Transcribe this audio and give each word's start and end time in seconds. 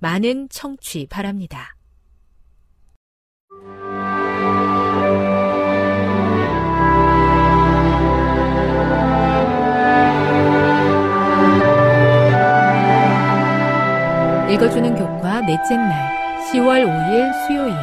많은 0.00 0.48
청취 0.48 1.06
바랍니다. 1.08 1.76
읽어주는 14.50 14.94
교과 14.96 15.42
넷째 15.42 15.76
날 15.76 16.40
10월 16.50 16.84
5일 16.84 17.46
수요일 17.46 17.74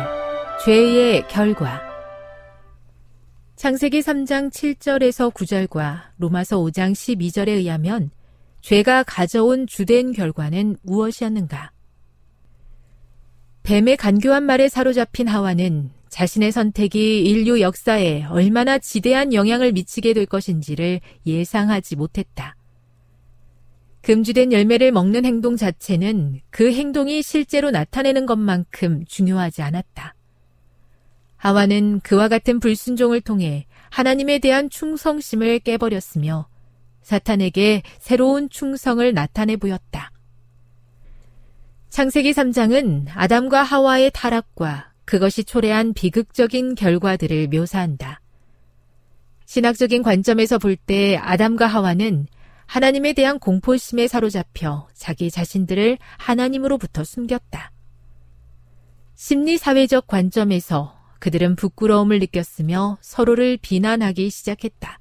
죄의 0.66 1.28
결과 1.30 1.82
창세기 3.56 4.02
3장 4.02 4.52
7절에서 4.52 5.34
9절과 5.34 6.02
로마서 6.18 6.58
5장 6.58 6.92
12절에 6.92 7.50
의하면 7.50 8.12
죄가 8.62 9.04
가져온 9.04 9.66
주된 9.66 10.12
결과는 10.12 10.76
무엇이었는가? 10.84 11.72
뱀의 13.68 13.98
간교한 13.98 14.44
말에 14.44 14.70
사로잡힌 14.70 15.28
하와는 15.28 15.90
자신의 16.08 16.54
선택이 16.54 17.26
인류 17.26 17.60
역사에 17.60 18.24
얼마나 18.24 18.78
지대한 18.78 19.34
영향을 19.34 19.74
미치게 19.74 20.14
될 20.14 20.26
것인지를 20.26 21.02
예상하지 21.26 21.98
못했다. 21.98 22.56
금지된 24.04 24.54
열매를 24.54 24.94
먹는 24.94 25.26
행동 25.26 25.58
자체는 25.58 26.40
그 26.50 26.72
행동이 26.72 27.22
실제로 27.22 27.70
나타내는 27.70 28.26
것만큼 28.26 29.04
중요하지 29.06 29.62
않았다. 29.64 30.16
하와는 31.36 32.00
그와 32.00 32.30
같은 32.30 32.62
불순종을 32.62 33.20
통해 33.20 33.66
하나님에 33.90 34.40
대한 34.40 34.70
충성심을 34.70 35.60
깨버렸으며 35.60 36.48
사탄에게 37.02 37.82
새로운 38.00 38.50
충성을 38.50 39.14
나타내 39.14 39.58
보였다. 39.58 40.12
창세기 41.98 42.32
3장은 42.34 43.08
아담과 43.16 43.64
하와의 43.64 44.12
타락과 44.14 44.94
그것이 45.04 45.44
초래한 45.44 45.96
비극적인 45.96 46.76
결과들을 46.76 47.48
묘사한다. 47.48 48.22
신학적인 49.48 50.04
관점에서 50.04 50.60
볼 50.60 50.76
때 50.76 51.18
아담과 51.18 51.66
하와는 51.66 52.28
하나님에 52.68 53.14
대한 53.14 53.40
공포심에 53.40 54.08
사로잡혀 54.08 54.88
자기 54.94 55.32
자신들을 55.32 55.98
하나님으로부터 56.20 57.04
숨겼다. 57.04 57.72
심리사회적 59.16 60.06
관점에서 60.06 61.00
그들은 61.18 61.56
부끄러움을 61.56 62.20
느꼈으며 62.20 63.00
서로를 63.02 63.58
비난하기 63.60 64.30
시작했다. 64.30 65.00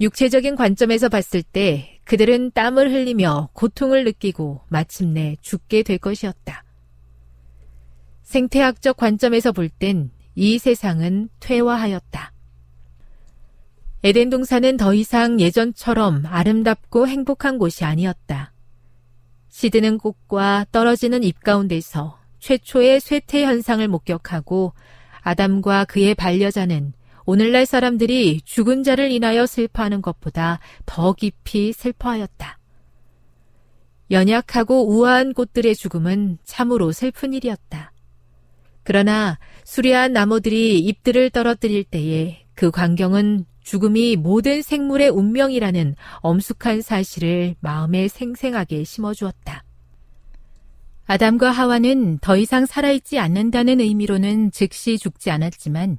육체적인 0.00 0.56
관점에서 0.56 1.08
봤을 1.08 1.44
때 1.44 1.91
그들은 2.04 2.50
땀을 2.52 2.90
흘리며 2.92 3.50
고통을 3.52 4.04
느끼고 4.04 4.62
마침내 4.68 5.36
죽게 5.40 5.82
될 5.82 5.98
것이었다. 5.98 6.64
생태학적 8.22 8.96
관점에서 8.96 9.52
볼 9.52 9.68
땐 9.68 10.10
이 10.34 10.58
세상은 10.58 11.28
퇴화하였다. 11.40 12.32
에덴 14.04 14.30
동산은 14.30 14.78
더 14.78 14.94
이상 14.94 15.38
예전처럼 15.38 16.24
아름답고 16.26 17.06
행복한 17.06 17.58
곳이 17.58 17.84
아니었다. 17.84 18.52
시드는 19.50 19.98
꽃과 19.98 20.66
떨어지는 20.72 21.22
잎 21.22 21.40
가운데서 21.40 22.18
최초의 22.38 23.00
쇠퇴 23.00 23.44
현상을 23.44 23.86
목격하고 23.86 24.72
아담과 25.20 25.84
그의 25.84 26.14
반려자는 26.14 26.94
오늘날 27.24 27.66
사람들이 27.66 28.40
죽은 28.44 28.82
자를 28.82 29.10
인하여 29.10 29.46
슬퍼하는 29.46 30.02
것보다 30.02 30.60
더 30.86 31.12
깊이 31.12 31.72
슬퍼하였다. 31.72 32.58
연약하고 34.10 34.88
우아한 34.88 35.32
꽃들의 35.32 35.74
죽음은 35.74 36.38
참으로 36.44 36.92
슬픈 36.92 37.32
일이었다. 37.32 37.92
그러나 38.82 39.38
수려한 39.64 40.12
나무들이 40.12 40.78
잎들을 40.80 41.30
떨어뜨릴 41.30 41.84
때에 41.84 42.44
그 42.54 42.70
광경은 42.70 43.46
죽음이 43.62 44.16
모든 44.16 44.60
생물의 44.60 45.08
운명이라는 45.10 45.94
엄숙한 46.16 46.82
사실을 46.82 47.54
마음에 47.60 48.08
생생하게 48.08 48.84
심어주었다. 48.84 49.64
아담과 51.06 51.50
하와는 51.50 52.18
더 52.18 52.36
이상 52.36 52.66
살아있지 52.66 53.18
않는다는 53.18 53.80
의미로는 53.80 54.50
즉시 54.50 54.98
죽지 54.98 55.30
않았지만 55.30 55.98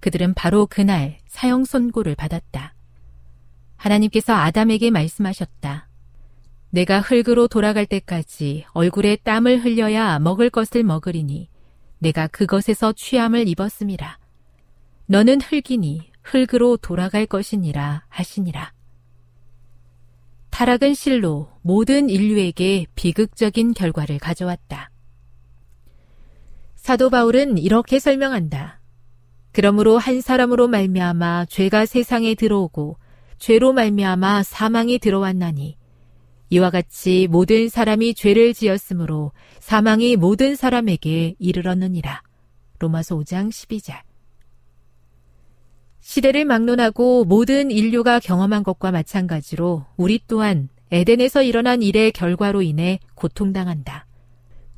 그들은 0.00 0.34
바로 0.34 0.66
그날 0.66 1.18
사형 1.26 1.64
선고를 1.64 2.14
받았다. 2.14 2.74
하나님께서 3.76 4.32
아담에게 4.34 4.90
말씀하셨다. 4.90 5.88
내가 6.70 7.00
흙으로 7.00 7.48
돌아갈 7.48 7.86
때까지 7.86 8.64
얼굴에 8.72 9.16
땀을 9.16 9.64
흘려야 9.64 10.18
먹을 10.18 10.50
것을 10.50 10.82
먹으리니 10.82 11.48
내가 11.98 12.26
그것에서 12.26 12.92
취함을 12.92 13.48
입었음이라. 13.48 14.18
너는 15.06 15.40
흙이니 15.40 16.10
흙으로 16.22 16.76
돌아갈 16.76 17.24
것이니라 17.26 18.04
하시니라. 18.08 18.72
타락은 20.50 20.94
실로 20.94 21.50
모든 21.62 22.10
인류에게 22.10 22.86
비극적인 22.94 23.74
결과를 23.74 24.18
가져왔다. 24.18 24.90
사도 26.74 27.10
바울은 27.10 27.58
이렇게 27.58 27.98
설명한다. 27.98 28.77
그러므로 29.58 29.98
한 29.98 30.20
사람으로 30.20 30.68
말미암아 30.68 31.46
죄가 31.46 31.84
세상에 31.84 32.36
들어오고 32.36 32.96
죄로 33.38 33.72
말미암아 33.72 34.44
사망이 34.44 35.00
들어왔나니 35.00 35.76
이와 36.50 36.70
같이 36.70 37.26
모든 37.28 37.68
사람이 37.68 38.14
죄를 38.14 38.54
지었으므로 38.54 39.32
사망이 39.58 40.14
모든 40.14 40.54
사람에게 40.54 41.34
이르렀느니라. 41.40 42.22
로마서 42.78 43.16
5장 43.16 43.48
12절. 43.48 43.96
시대를 46.02 46.44
막론하고 46.44 47.24
모든 47.24 47.72
인류가 47.72 48.20
경험한 48.20 48.62
것과 48.62 48.92
마찬가지로 48.92 49.86
우리 49.96 50.20
또한 50.28 50.68
에덴에서 50.92 51.42
일어난 51.42 51.82
일의 51.82 52.12
결과로 52.12 52.62
인해 52.62 53.00
고통당한다. 53.16 54.06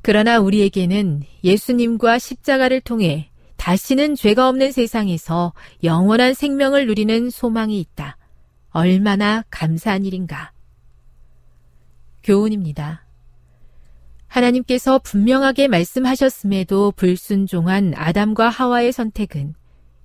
그러나 0.00 0.38
우리에게는 0.38 1.24
예수님과 1.44 2.18
십자가를 2.18 2.80
통해 2.80 3.29
다시는 3.60 4.14
죄가 4.14 4.48
없는 4.48 4.72
세상에서 4.72 5.52
영원한 5.84 6.32
생명을 6.32 6.86
누리는 6.86 7.28
소망이 7.28 7.78
있다. 7.78 8.16
얼마나 8.70 9.44
감사한 9.50 10.06
일인가. 10.06 10.52
교훈입니다. 12.22 13.04
하나님께서 14.28 14.98
분명하게 15.00 15.68
말씀하셨음에도 15.68 16.92
불순종한 16.92 17.92
아담과 17.94 18.48
하와의 18.48 18.92
선택은 18.92 19.54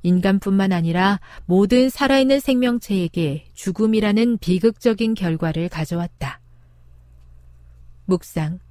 인간뿐만 0.04 0.74
아니라 0.74 1.22
모든 1.46 1.90
살아있는 1.90 2.42
생명체에게 2.42 3.52
죽음이라는 3.54 4.40
비극적인 4.40 5.14
결과를 5.14 5.70
가져왔다. 5.70 6.42
묵상. 8.04 8.65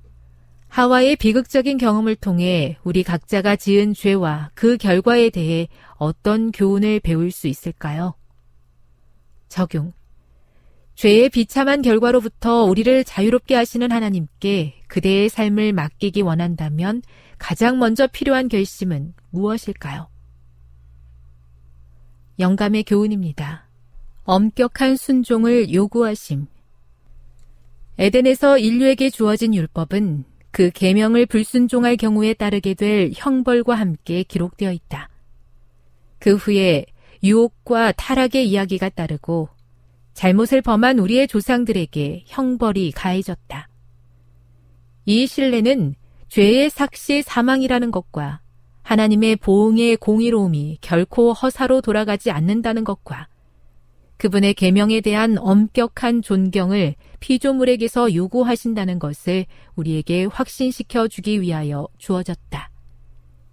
하와의 0.75 1.15
비극적인 1.15 1.79
경험을 1.79 2.17
통해 2.17 2.79
우리 2.83 3.05
각자가 3.05 3.55
지은 3.55 3.95
죄와 3.95 4.51
그 4.55 4.77
결과에 4.77 5.31
대해 5.31 5.69
어떤 5.99 6.51
교훈을 6.51 6.99
배울 6.99 7.31
수 7.31 7.47
있을까요? 7.47 8.15
적용. 9.49 9.93
죄의 10.97 11.29
비참한 11.29 11.81
결과로부터 11.81 12.65
우리를 12.65 13.05
자유롭게 13.05 13.55
하시는 13.55 13.93
하나님께 13.93 14.83
그대의 14.89 15.29
삶을 15.29 15.73
맡기기 15.75 16.23
원한다면 16.23 17.03
가장 17.39 17.79
먼저 17.79 18.09
필요한 18.09 18.49
결심은 18.49 19.15
무엇일까요? 19.31 20.09
영감의 22.41 22.83
교훈입니다. 22.83 23.69
엄격한 24.25 24.97
순종을 24.97 25.73
요구하심. 25.73 26.49
에덴에서 27.97 28.59
인류에게 28.59 29.11
주어진 29.11 29.55
율법은 29.55 30.34
그 30.55 30.71
계명을 30.71 31.27
불순종할 31.27 31.97
경우에 31.97 32.33
따르게 32.33 32.75
될 32.75 33.11
형벌과 33.13 33.75
함께 33.75 34.23
기록되어 34.23 34.71
있다. 34.71 35.09
그 36.21 36.37
후에 36.37 36.87
유혹과 37.25 37.91
타락의 37.91 38.49
이야기가 38.49 38.91
따르고 38.91 39.49
잘못을 40.13 40.63
범한 40.63 41.01
우리의 41.01 41.27
조상들에게 41.27 42.23
형벌이 42.27 42.93
가해졌다. 42.93 43.69
이 45.07 45.27
신뢰는 45.27 45.97
죄의 46.29 46.71
삭시 46.71 47.23
사망이라는 47.23 47.91
것과 47.91 48.41
하나님의 48.83 49.35
보응의 49.37 49.97
공의로움이 49.97 50.79
결코 50.81 51.33
허사로 51.33 51.81
돌아가지 51.81 52.31
않는다는 52.31 52.85
것과 52.85 53.27
그분의 54.25 54.55
계명에 54.55 55.03
대한 55.03 55.37
엄격한 55.37 56.23
존경을 56.23 56.95
피조물에게서 57.21 58.15
요구하신다는 58.15 58.99
것을 58.99 59.45
우리에게 59.77 60.25
확신시켜 60.25 61.09
주기 61.09 61.43
위하여 61.43 61.87
주어졌다. 61.99 62.71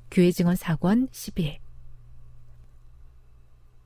교회 0.10 0.32
증언 0.32 0.56
사권 0.56 1.10
11 1.12 1.60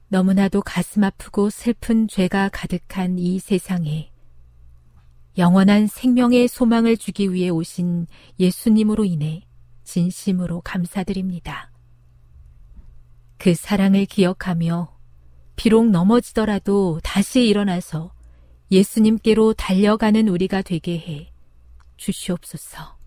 너무나도 0.09 0.61
가슴 0.61 1.03
아프고 1.03 1.49
슬픈 1.49 2.07
죄가 2.07 2.49
가득한 2.49 3.17
이 3.17 3.39
세상에 3.39 4.11
영원한 5.39 5.87
생명의 5.87 6.47
소망을 6.47 6.97
주기 6.97 7.33
위해 7.33 7.49
오신 7.49 8.05
예수님으로 8.39 9.05
인해 9.05 9.41
진심으로 9.85 10.61
감사드립니다. 10.61 11.71
그 13.39 13.55
사랑을 13.55 14.05
기억하며 14.05 14.94
비록 15.55 15.89
넘어지더라도 15.89 16.99
다시 17.03 17.47
일어나서 17.47 18.11
예수님께로 18.71 19.53
달려가는 19.53 20.27
우리가 20.27 20.61
되게 20.61 20.97
해 20.97 21.31
주시옵소서. 21.97 22.97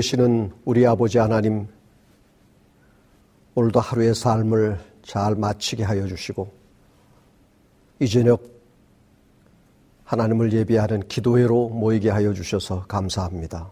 계시는 0.00 0.50
우리 0.64 0.86
아버지 0.86 1.18
하나님, 1.18 1.68
오늘도 3.54 3.80
하루의 3.80 4.14
삶을 4.14 4.80
잘 5.02 5.34
마치게 5.34 5.84
하여 5.84 6.06
주시고, 6.06 6.50
이 7.98 8.08
저녁 8.08 8.42
하나님을 10.04 10.54
예비하는 10.54 11.06
기도회로 11.06 11.68
모이게 11.68 12.08
하여 12.08 12.32
주셔서 12.32 12.86
감사합니다. 12.86 13.70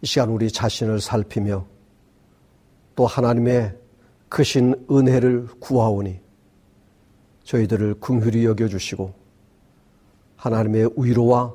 이 0.00 0.06
시간 0.06 0.30
우리 0.30 0.50
자신을 0.50 1.02
살피며 1.02 1.66
또 2.94 3.06
하나님의 3.06 3.76
크신 4.30 4.86
은혜를 4.90 5.48
구하오니 5.60 6.18
저희들을 7.44 8.00
긍휼히 8.00 8.46
여겨주시고 8.46 9.12
하나님의 10.36 10.92
위로와 10.96 11.54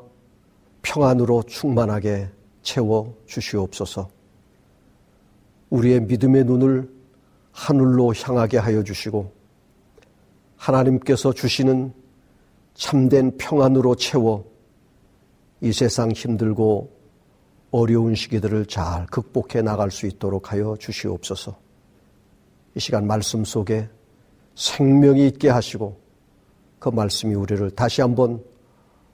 평안으로 0.84 1.42
충만하게 1.48 2.30
채워 2.64 3.16
주시옵소서. 3.28 4.10
우리의 5.70 6.02
믿음의 6.02 6.46
눈을 6.46 6.90
하늘로 7.52 8.14
향하게 8.14 8.58
하여 8.58 8.84
주시고 8.84 9.32
하나님께서 10.58 11.34
주시는 11.34 11.94
참된 12.74 13.38
평안으로 13.38 13.96
채워 13.96 14.46
이 15.62 15.72
세상 15.72 16.12
힘들고 16.12 16.92
어려운 17.72 18.16
시기들을 18.16 18.66
잘 18.66 19.06
극복해 19.08 19.62
나갈 19.62 19.92
수 19.92 20.08
있도록 20.08 20.52
하여 20.52 20.76
주시옵소서. 20.80 21.56
이 22.76 22.80
시간 22.80 23.06
말씀 23.08 23.44
속에 23.44 23.90
생명이 24.56 25.28
있게 25.28 25.50
하시고 25.50 26.00
그 26.80 26.90
말씀이 26.90 27.34
우리를 27.34 27.72
다시 27.72 28.02
한번 28.02 28.44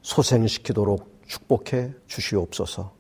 소생시키도록 0.02 1.24
축복해 1.28 1.94
주시옵소서. 2.08 2.99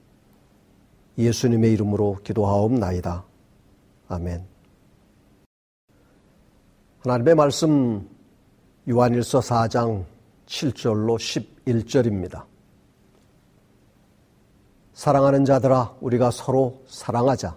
예수님의 1.19 1.73
이름으로 1.73 2.17
기도하옵나이다. 2.23 3.25
아멘. 4.07 4.45
하나님의 6.99 7.35
말씀 7.35 8.09
요한일서 8.89 9.41
4장 9.41 10.05
7절로 10.45 11.17
11절입니다. 11.65 12.45
사랑하는 14.93 15.43
자들아 15.43 15.97
우리가 15.99 16.31
서로 16.31 16.81
사랑하자. 16.87 17.55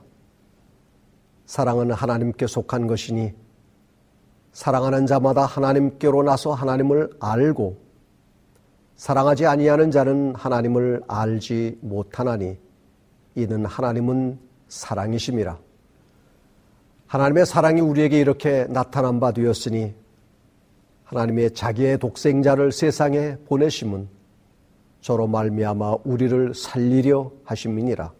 사랑은 1.46 1.92
하나님께 1.92 2.48
속한 2.48 2.88
것이니 2.88 3.32
사랑하는 4.52 5.06
자마다 5.06 5.46
하나님께로 5.46 6.24
나서 6.24 6.52
하나님을 6.52 7.10
알고 7.20 7.80
사랑하지 8.96 9.46
아니하는 9.46 9.90
자는 9.90 10.34
하나님을 10.34 11.02
알지 11.06 11.78
못하나니 11.80 12.58
이는 13.34 13.64
하나님은 13.64 14.38
사랑이심이라. 14.68 15.58
하나님의 17.06 17.46
사랑이 17.46 17.80
우리에게 17.80 18.18
이렇게 18.18 18.66
나타난 18.68 19.20
바 19.20 19.32
되었으니 19.32 19.94
하나님의 21.04 21.52
자기의 21.52 21.98
독생자를 21.98 22.72
세상에 22.72 23.36
보내심은 23.46 24.08
저로 25.02 25.26
말미암아 25.26 25.98
우리를 26.04 26.54
살리려 26.54 27.30
하심이니라. 27.44 28.12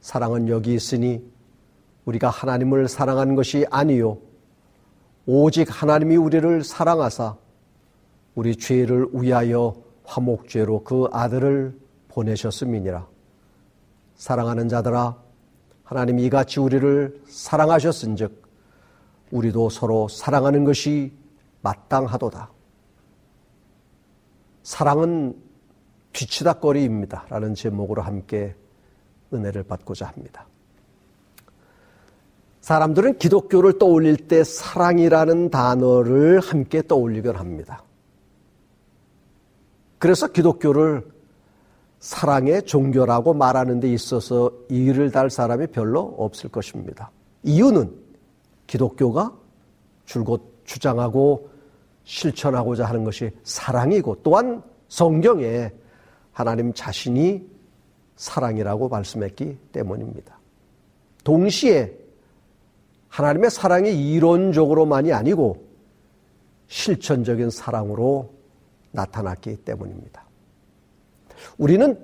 사랑은 0.00 0.48
여기 0.48 0.74
있으니 0.74 1.24
우리가 2.04 2.28
하나님을 2.28 2.88
사랑한 2.88 3.34
것이 3.34 3.64
아니요 3.70 4.18
오직 5.24 5.68
하나님이 5.70 6.16
우리를 6.16 6.62
사랑하사 6.62 7.36
우리 8.34 8.56
죄를 8.56 9.06
위하여 9.12 9.74
화목죄로 10.04 10.84
그 10.84 11.08
아들을 11.10 11.78
보내셨음이니라. 12.08 13.13
사랑하는 14.16 14.68
자들아 14.68 15.16
하나님이 15.84 16.24
이같이 16.24 16.60
우리를 16.60 17.22
사랑하셨은즉 17.26 18.42
우리도 19.30 19.70
서로 19.70 20.08
사랑하는 20.08 20.64
것이 20.64 21.12
마땅하도다. 21.62 22.50
사랑은 24.62 25.36
뒤치다거리입니다. 26.12 27.26
라는 27.28 27.54
제목으로 27.54 28.02
함께 28.02 28.54
은혜를 29.32 29.64
받고자 29.64 30.06
합니다. 30.06 30.46
사람들은 32.60 33.18
기독교를 33.18 33.78
떠올릴 33.78 34.16
때 34.28 34.42
사랑이라는 34.42 35.50
단어를 35.50 36.40
함께 36.40 36.80
떠올리곤 36.86 37.36
합니다. 37.36 37.82
그래서 39.98 40.28
기독교를 40.28 41.13
사랑의 42.04 42.64
종교라고 42.64 43.32
말하는 43.32 43.80
데 43.80 43.90
있어서 43.90 44.52
이를 44.68 45.10
달 45.10 45.30
사람이 45.30 45.68
별로 45.68 46.00
없을 46.18 46.50
것입니다. 46.50 47.10
이유는 47.44 47.90
기독교가 48.66 49.34
줄곧 50.04 50.60
주장하고 50.66 51.48
실천하고자 52.04 52.84
하는 52.84 53.04
것이 53.04 53.30
사랑이고 53.42 54.18
또한 54.22 54.62
성경에 54.88 55.72
하나님 56.30 56.74
자신이 56.74 57.48
사랑이라고 58.16 58.90
말씀했기 58.90 59.56
때문입니다. 59.72 60.38
동시에 61.24 61.90
하나님의 63.08 63.50
사랑이 63.50 64.12
이론적으로만이 64.12 65.10
아니고 65.14 65.66
실천적인 66.68 67.48
사랑으로 67.48 68.30
나타났기 68.90 69.56
때문입니다. 69.64 70.23
우리는 71.58 71.98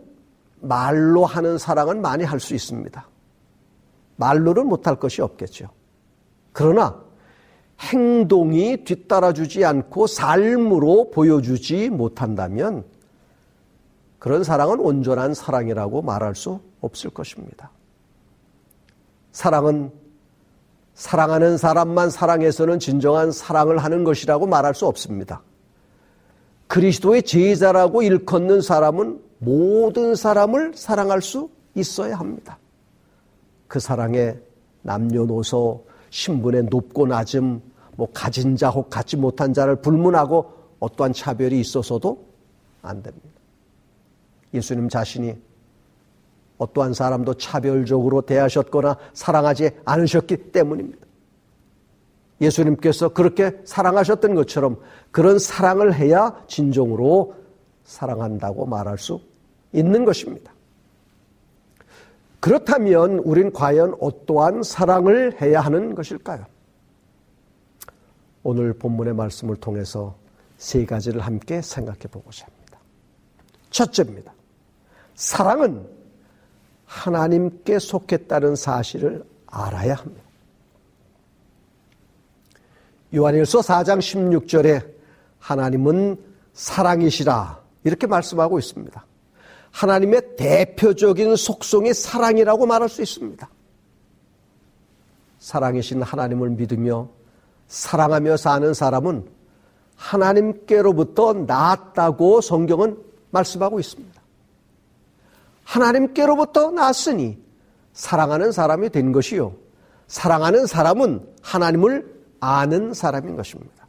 말로 0.61 1.25
하는 1.25 1.59
사랑은 1.59 2.00
많이 2.00 2.25
할 2.25 2.40
수 2.40 2.54
있습니다. 2.54 3.06
말로는 4.16 4.66
못할 4.66 4.97
것이 4.97 5.23
없겠죠. 5.23 5.68
그러나 6.52 7.02
행동이 7.80 8.85
뒤따라주지 8.85 9.64
않고 9.64 10.06
삶으로 10.06 11.11
보여주지 11.11 11.88
못한다면 11.88 12.85
그런 14.18 14.44
사랑은 14.44 14.80
온전한 14.80 15.32
사랑이라고 15.32 16.02
말할 16.02 16.35
수 16.35 16.61
없을 16.82 17.09
것입니다. 17.09 17.70
사랑은 19.32 19.90
사랑하는 20.92 21.56
사람만 21.56 22.11
사랑해서는 22.11 22.78
진정한 22.78 23.32
사랑을 23.32 23.78
하는 23.78 24.04
것이라고 24.04 24.47
말할 24.47 24.75
수 24.75 24.87
없습니다. 24.87 25.40
그리스도의 26.66 27.23
제자라고 27.23 28.02
일컫는 28.02 28.61
사람은 28.61 29.30
모든 29.40 30.14
사람을 30.14 30.75
사랑할 30.75 31.20
수 31.23 31.50
있어야 31.75 32.16
합니다. 32.16 32.59
그 33.66 33.80
사랑에 33.80 34.35
남녀노소, 34.82 35.85
신분의 36.11 36.64
높고 36.64 37.06
낮음, 37.06 37.61
뭐 37.97 38.09
가진 38.12 38.56
자 38.56 38.70
혹 38.70 38.88
갖지 38.90 39.16
못한 39.16 39.52
자를 39.52 39.76
불문하고 39.76 40.52
어떠한 40.78 41.12
차별이 41.12 41.61
있어서도 41.61 42.25
안 42.82 43.02
됩니다. 43.02 43.28
예수님 44.54 44.88
자신이 44.88 45.37
어떠한 46.59 46.92
사람도 46.94 47.35
차별적으로 47.35 48.23
대하셨거나 48.23 48.97
사랑하지 49.14 49.70
않으셨기 49.85 50.52
때문입니다. 50.52 51.06
예수님께서 52.40 53.11
그렇게 53.11 53.61
사랑하셨던 53.64 54.35
것처럼 54.35 54.78
그런 55.11 55.38
사랑을 55.38 55.94
해야 55.94 56.42
진정으로 56.49 57.35
사랑한다고 57.85 58.66
말할 58.66 58.99
수 58.99 59.20
있는 59.73 60.05
것입니다. 60.05 60.53
그렇다면 62.41 63.19
우린 63.19 63.53
과연 63.53 63.97
어떠한 64.00 64.62
사랑을 64.62 65.41
해야 65.41 65.61
하는 65.61 65.95
것일까요? 65.95 66.47
오늘 68.43 68.73
본문의 68.73 69.15
말씀을 69.15 69.57
통해서 69.57 70.17
세 70.57 70.85
가지를 70.85 71.21
함께 71.21 71.61
생각해 71.61 72.00
보고자 72.11 72.47
합니다. 72.47 72.79
첫째입니다. 73.71 74.33
사랑은 75.15 75.87
하나님께 76.87 77.79
속했다는 77.79 78.57
사실을 78.57 79.25
알아야 79.47 79.95
합니다. 79.95 80.23
요한일서 83.15 83.61
4장 83.61 83.99
16절에 83.99 84.87
하나님은 85.39 86.17
사랑이시라 86.53 87.61
이렇게 87.85 88.07
말씀하고 88.07 88.59
있습니다. 88.59 89.05
하나님의 89.73 90.37
대표적인 90.37 91.37
속성이 91.37 91.95
사랑이라고 91.95 92.67
말할 92.67 92.89
수 92.89 93.03
있습니다. 93.03 93.49
사랑이신 95.39 96.03
하나님을 96.03 96.50
믿으며 96.50 97.09
사랑하며 97.69 98.37
사는 98.37 98.75
사람은 98.75 99.27
하나님께로부터 99.97 101.33
나았다고 101.33 102.41
성경은 102.41 102.99
말씀하고 103.31 103.79
있습니다. 103.81 104.21
하나님께로부터 105.65 106.71
나았으니 106.73 107.39
사랑하는 107.93 108.50
사람이 108.50 108.91
된 108.91 109.12
것이요. 109.12 109.55
사랑하는 110.09 110.67
사람은 110.67 111.27
하나님을 111.43 112.21
아는 112.41 112.93
사람인 112.93 113.37
것입니다. 113.37 113.87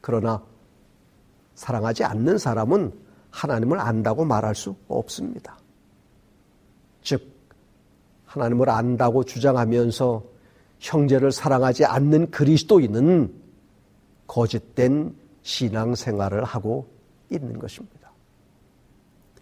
그러나 0.00 0.42
사랑하지 1.54 2.04
않는 2.04 2.38
사람은 2.38 2.92
하나님을 3.30 3.78
안다고 3.78 4.24
말할 4.24 4.54
수 4.54 4.74
없습니다. 4.88 5.58
즉, 7.02 7.22
하나님을 8.26 8.68
안다고 8.68 9.24
주장하면서 9.24 10.22
형제를 10.78 11.32
사랑하지 11.32 11.84
않는 11.84 12.30
그리스도인은 12.30 13.32
거짓된 14.26 15.14
신앙 15.42 15.94
생활을 15.94 16.44
하고 16.44 16.88
있는 17.30 17.58
것입니다. 17.58 18.10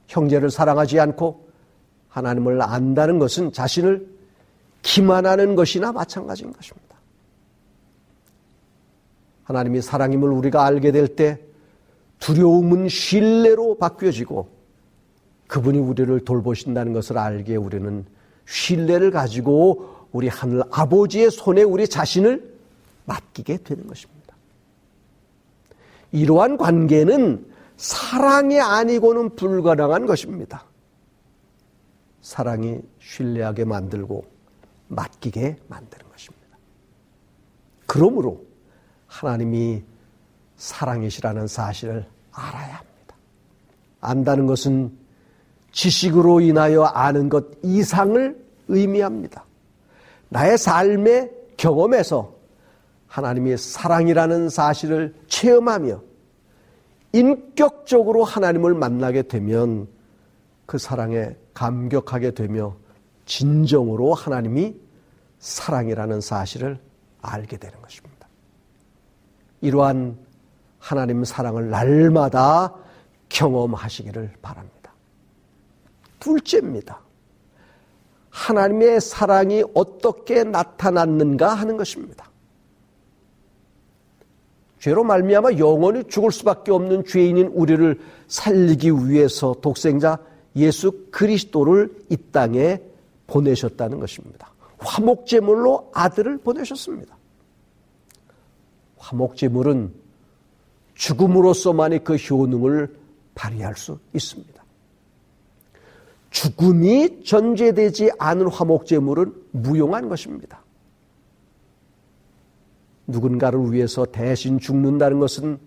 형제를 0.06 0.50
사랑하지 0.50 0.98
않고 1.00 1.48
하나님을 2.08 2.62
안다는 2.62 3.18
것은 3.18 3.52
자신을 3.52 4.08
기만하는 4.82 5.54
것이나 5.54 5.92
마찬가지인 5.92 6.52
것입니다. 6.52 6.96
하나님이 9.44 9.82
사랑임을 9.82 10.30
우리가 10.30 10.64
알게 10.64 10.92
될 10.92 11.14
때 11.14 11.47
두려움은 12.18 12.88
신뢰로 12.88 13.78
바뀌어지고 13.78 14.48
그분이 15.46 15.78
우리를 15.78 16.24
돌보신다는 16.24 16.92
것을 16.92 17.18
알기에 17.18 17.56
우리는 17.56 18.04
신뢰를 18.46 19.10
가지고 19.10 20.06
우리 20.12 20.28
하늘 20.28 20.62
아버지의 20.70 21.30
손에 21.30 21.62
우리 21.62 21.88
자신을 21.88 22.58
맡기게 23.04 23.58
되는 23.58 23.86
것입니다. 23.86 24.18
이러한 26.12 26.56
관계는 26.56 27.46
사랑이 27.76 28.60
아니고는 28.60 29.36
불가능한 29.36 30.06
것입니다. 30.06 30.64
사랑이 32.20 32.80
신뢰하게 33.00 33.64
만들고 33.64 34.24
맡기게 34.88 35.56
만드는 35.68 36.10
것입니다. 36.10 36.58
그러므로 37.86 38.44
하나님이 39.06 39.82
사랑이시라는 40.58 41.46
사실을 41.46 42.06
알아야 42.32 42.76
합니다. 42.76 43.16
안다는 44.00 44.46
것은 44.46 44.92
지식으로 45.72 46.40
인하여 46.40 46.82
아는 46.82 47.28
것 47.28 47.46
이상을 47.62 48.44
의미합니다. 48.68 49.44
나의 50.28 50.58
삶의 50.58 51.32
경험에서 51.56 52.34
하나님의 53.06 53.56
사랑이라는 53.56 54.50
사실을 54.50 55.14
체험하며 55.28 56.02
인격적으로 57.12 58.24
하나님을 58.24 58.74
만나게 58.74 59.22
되면 59.22 59.88
그 60.66 60.76
사랑에 60.76 61.34
감격하게 61.54 62.32
되며 62.32 62.76
진정으로 63.24 64.12
하나님이 64.12 64.76
사랑이라는 65.38 66.20
사실을 66.20 66.78
알게 67.22 67.56
되는 67.56 67.80
것입니다. 67.80 68.28
이러한 69.60 70.18
하나님 70.78 71.24
사랑을 71.24 71.70
날마다 71.70 72.74
경험하시기를 73.28 74.34
바랍니다. 74.40 74.92
둘째입니다. 76.20 77.00
하나님의 78.30 79.00
사랑이 79.00 79.64
어떻게 79.74 80.44
나타났는가 80.44 81.54
하는 81.54 81.76
것입니다. 81.76 82.28
죄로 84.78 85.02
말미암아 85.02 85.58
영원히 85.58 86.04
죽을 86.04 86.30
수밖에 86.30 86.70
없는 86.70 87.04
죄인인 87.04 87.48
우리를 87.48 88.00
살리기 88.28 88.90
위해서 89.08 89.56
독생자 89.60 90.18
예수 90.54 91.06
그리스도를 91.10 91.94
이 92.10 92.16
땅에 92.30 92.80
보내셨다는 93.26 93.98
것입니다. 93.98 94.52
화목제물로 94.78 95.90
아들을 95.92 96.38
보내셨습니다. 96.38 97.16
화목제물은 98.98 99.92
죽음으로서만이 100.98 102.02
그 102.02 102.16
효능을 102.16 102.92
발휘할 103.34 103.76
수 103.76 103.98
있습니다. 104.14 104.62
죽음이 106.30 107.22
전제되지 107.24 108.10
않은 108.18 108.48
화목제물은 108.48 109.32
무용한 109.52 110.08
것입니다. 110.08 110.62
누군가를 113.06 113.72
위해서 113.72 114.04
대신 114.04 114.58
죽는다는 114.58 115.20
것은 115.20 115.58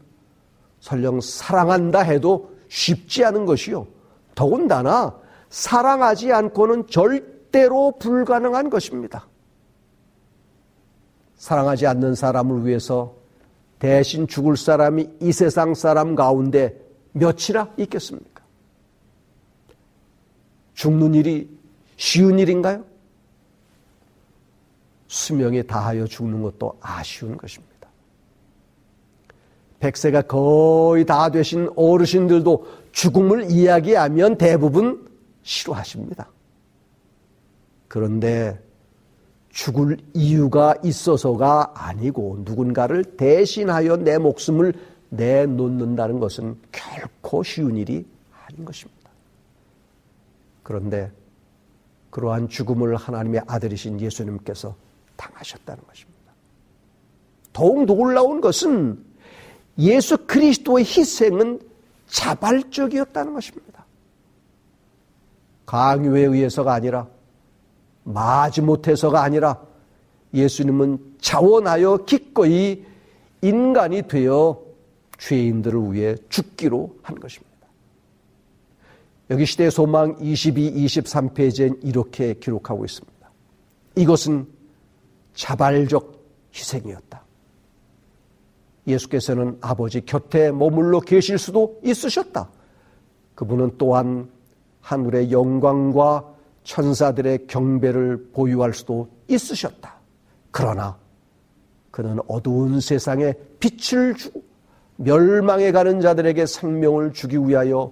설령 0.82 1.22
사랑한다 1.22 2.02
해도 2.02 2.52
쉽지 2.68 3.24
않은 3.26 3.46
것이요. 3.46 3.88
더군다나 4.36 5.18
사랑하지 5.50 6.32
않고는 6.34 6.88
절대로 6.88 7.94
불가능한 7.98 8.70
것입니다. 8.70 9.28
사랑하지 11.38 11.88
않는 11.88 12.16
사람을 12.16 12.66
위해서 12.66 13.21
대신 13.82 14.28
죽을 14.28 14.58
사람이 14.58 15.10
이 15.22 15.32
세상 15.32 15.74
사람 15.74 16.14
가운데 16.14 16.80
몇이나 17.14 17.74
있겠습니까? 17.78 18.44
죽는 20.76 21.16
일이 21.16 21.50
쉬운 21.98 22.38
일인가요? 22.38 22.86
수명에 25.08 25.64
다하여 25.64 26.06
죽는 26.06 26.44
것도 26.44 26.78
아쉬운 26.80 27.36
것입니다. 27.38 27.90
백세가 29.80 30.22
거의 30.22 31.04
다 31.04 31.32
되신 31.32 31.72
어르신들도 31.76 32.68
죽음을 32.92 33.50
이야기하면 33.50 34.38
대부분 34.38 35.10
싫어하십니다. 35.42 36.30
그런데 37.88 38.62
죽을 39.52 39.98
이유가 40.14 40.76
있어서가 40.84 41.74
아니고 41.76 42.42
누군가를 42.46 43.04
대신하여 43.04 43.98
내 43.98 44.18
목숨을 44.18 44.74
내놓는다는 45.10 46.20
것은 46.20 46.58
결코 46.72 47.44
쉬운 47.44 47.76
일이 47.76 48.06
아닌 48.48 48.66
것입니다. 48.66 49.10
그런데 50.64 51.12
그러한 52.10 52.50
죽음을 52.50 52.96
하나님의 52.96 53.42
아들이신 53.48 54.00
예수님께서 54.00 54.76
당하셨다는 55.18 55.84
것입니다. 55.86 56.12
더욱 57.54 57.86
놀라운 57.86 58.40
것은 58.40 59.04
예수 59.80 60.18
그리스도의 60.26 60.86
희생은 60.86 61.60
자발적이었다는 62.08 63.34
것입니다. 63.34 63.86
강요에 65.66 66.22
의해서가 66.22 66.74
아니라 66.74 67.08
마지 68.04 68.62
못해서가 68.62 69.22
아니라 69.22 69.62
예수님은 70.34 71.16
자원하여 71.20 72.06
기꺼이 72.06 72.84
인간이 73.42 74.04
되어 74.04 74.62
죄인들을 75.18 75.94
위해 75.94 76.16
죽기로 76.30 76.96
한 77.02 77.20
것입니다. 77.20 77.52
여기 79.30 79.46
시대 79.46 79.70
소망 79.70 80.18
22, 80.20 80.86
23페이지엔 80.86 81.80
이렇게 81.84 82.34
기록하고 82.34 82.86
있습니다. 82.86 83.32
이것은 83.96 84.48
자발적 85.34 86.22
희생이었다. 86.54 87.24
예수께서는 88.88 89.58
아버지 89.62 90.02
곁에 90.02 90.52
머물러 90.52 91.00
계실 91.00 91.38
수도 91.38 91.80
있으셨다. 91.84 92.50
그분은 93.36 93.76
또한 93.78 94.30
하늘의 94.82 95.32
영광과 95.32 96.31
천사들의 96.64 97.48
경배를 97.48 98.30
보유할 98.34 98.74
수도 98.74 99.10
있으셨다. 99.28 99.96
그러나 100.52 100.98
그는 101.92 102.20
어두운 102.28 102.80
세상에 102.80 103.34
빛을 103.60 104.16
주고 104.16 104.44
멸망해 104.98 105.72
가는 105.72 106.00
자들에게 106.00 106.46
생명을 106.46 107.14
주기 107.14 107.38
위하여 107.38 107.92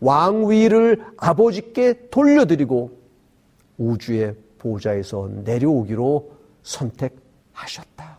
왕위를 0.00 1.04
아버지께 1.16 2.08
돌려드리고 2.10 2.98
우주의 3.78 4.34
보좌에서 4.58 5.28
내려오기로 5.44 6.30
선택하셨다. 6.62 8.18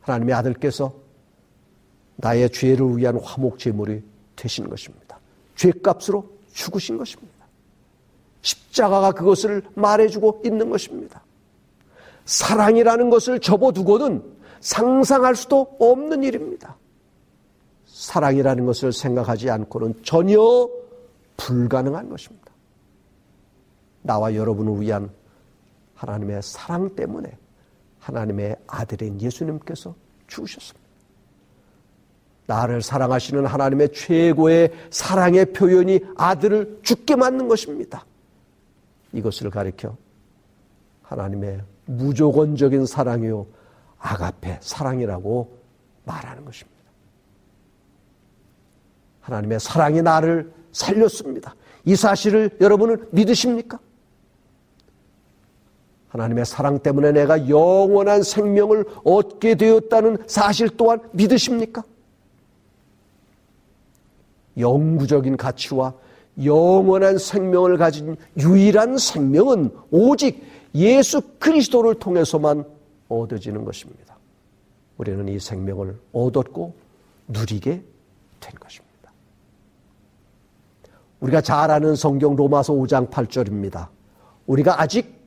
하나님의 0.00 0.34
아들께서 0.34 0.92
나의 2.16 2.50
죄를 2.50 2.96
위한 2.96 3.18
화목 3.20 3.58
제물이 3.58 4.02
되신 4.36 4.68
것입니다. 4.68 5.18
죄값으로 5.56 6.28
죽으신 6.52 6.98
것입니다. 6.98 7.39
십자가가 8.42 9.12
그것을 9.12 9.62
말해주고 9.74 10.42
있는 10.44 10.70
것입니다. 10.70 11.22
사랑이라는 12.24 13.10
것을 13.10 13.40
접어두고는 13.40 14.22
상상할 14.60 15.34
수도 15.34 15.76
없는 15.78 16.22
일입니다. 16.22 16.76
사랑이라는 17.86 18.66
것을 18.66 18.92
생각하지 18.92 19.50
않고는 19.50 20.02
전혀 20.02 20.40
불가능한 21.36 22.08
것입니다. 22.08 22.50
나와 24.02 24.34
여러분을 24.34 24.80
위한 24.80 25.10
하나님의 25.94 26.42
사랑 26.42 26.94
때문에 26.94 27.36
하나님의 27.98 28.56
아들인 28.66 29.20
예수님께서 29.20 29.94
죽으셨습니다. 30.26 30.80
나를 32.46 32.82
사랑하시는 32.82 33.46
하나님의 33.46 33.92
최고의 33.92 34.72
사랑의 34.90 35.52
표현이 35.52 36.00
아들을 36.16 36.80
죽게 36.82 37.16
맞는 37.16 37.48
것입니다. 37.48 38.04
이것을 39.12 39.50
가리켜 39.50 39.96
하나님의 41.02 41.62
무조건적인 41.86 42.86
사랑이요 42.86 43.46
아가페 43.98 44.58
사랑이라고 44.60 45.58
말하는 46.04 46.44
것입니다. 46.44 46.80
하나님의 49.20 49.60
사랑이 49.60 50.02
나를 50.02 50.52
살렸습니다. 50.72 51.54
이 51.84 51.96
사실을 51.96 52.56
여러분은 52.60 53.08
믿으십니까? 53.10 53.78
하나님의 56.08 56.44
사랑 56.44 56.80
때문에 56.80 57.12
내가 57.12 57.48
영원한 57.48 58.22
생명을 58.22 58.84
얻게 59.04 59.54
되었다는 59.54 60.18
사실 60.26 60.68
또한 60.76 61.00
믿으십니까? 61.12 61.84
영구적인 64.58 65.36
가치와 65.36 65.94
영원한 66.42 67.18
생명을 67.18 67.76
가진 67.76 68.16
유일한 68.38 68.98
생명은 68.98 69.70
오직 69.90 70.42
예수 70.74 71.20
그리스도를 71.38 71.96
통해서만 71.96 72.64
얻어지는 73.08 73.64
것입니다. 73.64 74.16
우리는 74.96 75.28
이 75.28 75.38
생명을 75.38 75.98
얻었고 76.12 76.74
누리게 77.28 77.82
된 78.40 78.54
것입니다. 78.58 78.90
우리가 81.20 81.40
잘 81.40 81.70
아는 81.70 81.96
성경 81.96 82.36
로마서 82.36 82.72
5장 82.74 83.10
8절입니다. 83.10 83.88
우리가 84.46 84.80
아직 84.80 85.20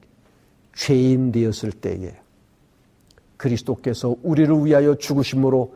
죄인 0.75 1.31
되었을 1.31 1.71
때에 1.71 2.15
그리스도께서 3.37 4.15
우리를 4.23 4.65
위하여 4.65 4.95
죽으심으로 4.95 5.73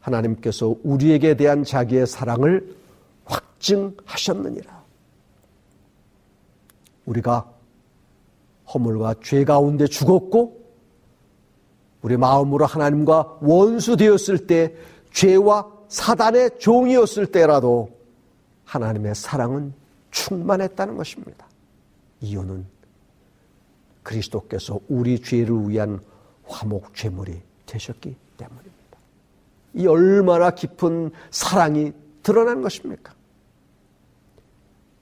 하나님께서 0.00 0.74
우리에게 0.82 1.36
대한 1.36 1.64
자기의 1.64 2.06
사랑을 2.06 2.74
확증하셨느니라. 3.60 4.80
우리가 7.06 7.52
허물과 8.72 9.16
죄 9.22 9.44
가운데 9.44 9.86
죽었고 9.86 10.60
우리 12.02 12.16
마음으로 12.16 12.66
하나님과 12.66 13.38
원수 13.42 13.96
되었을 13.96 14.46
때 14.46 14.74
죄와 15.12 15.70
사단의 15.88 16.58
종이었을 16.58 17.26
때라도 17.26 17.90
하나님의 18.64 19.14
사랑은 19.14 19.74
충만했다는 20.10 20.96
것입니다. 20.96 21.46
이유는 22.20 22.64
그리스도께서 24.02 24.78
우리 24.88 25.20
죄를 25.20 25.68
위한 25.68 26.00
화목 26.46 26.94
죄물이 26.94 27.40
되셨기 27.66 28.16
때문입니다. 28.36 28.98
이 29.74 29.86
얼마나 29.86 30.50
깊은 30.50 31.10
사랑이 31.30 31.92
드러난 32.22 32.62
것입니까? 32.62 33.14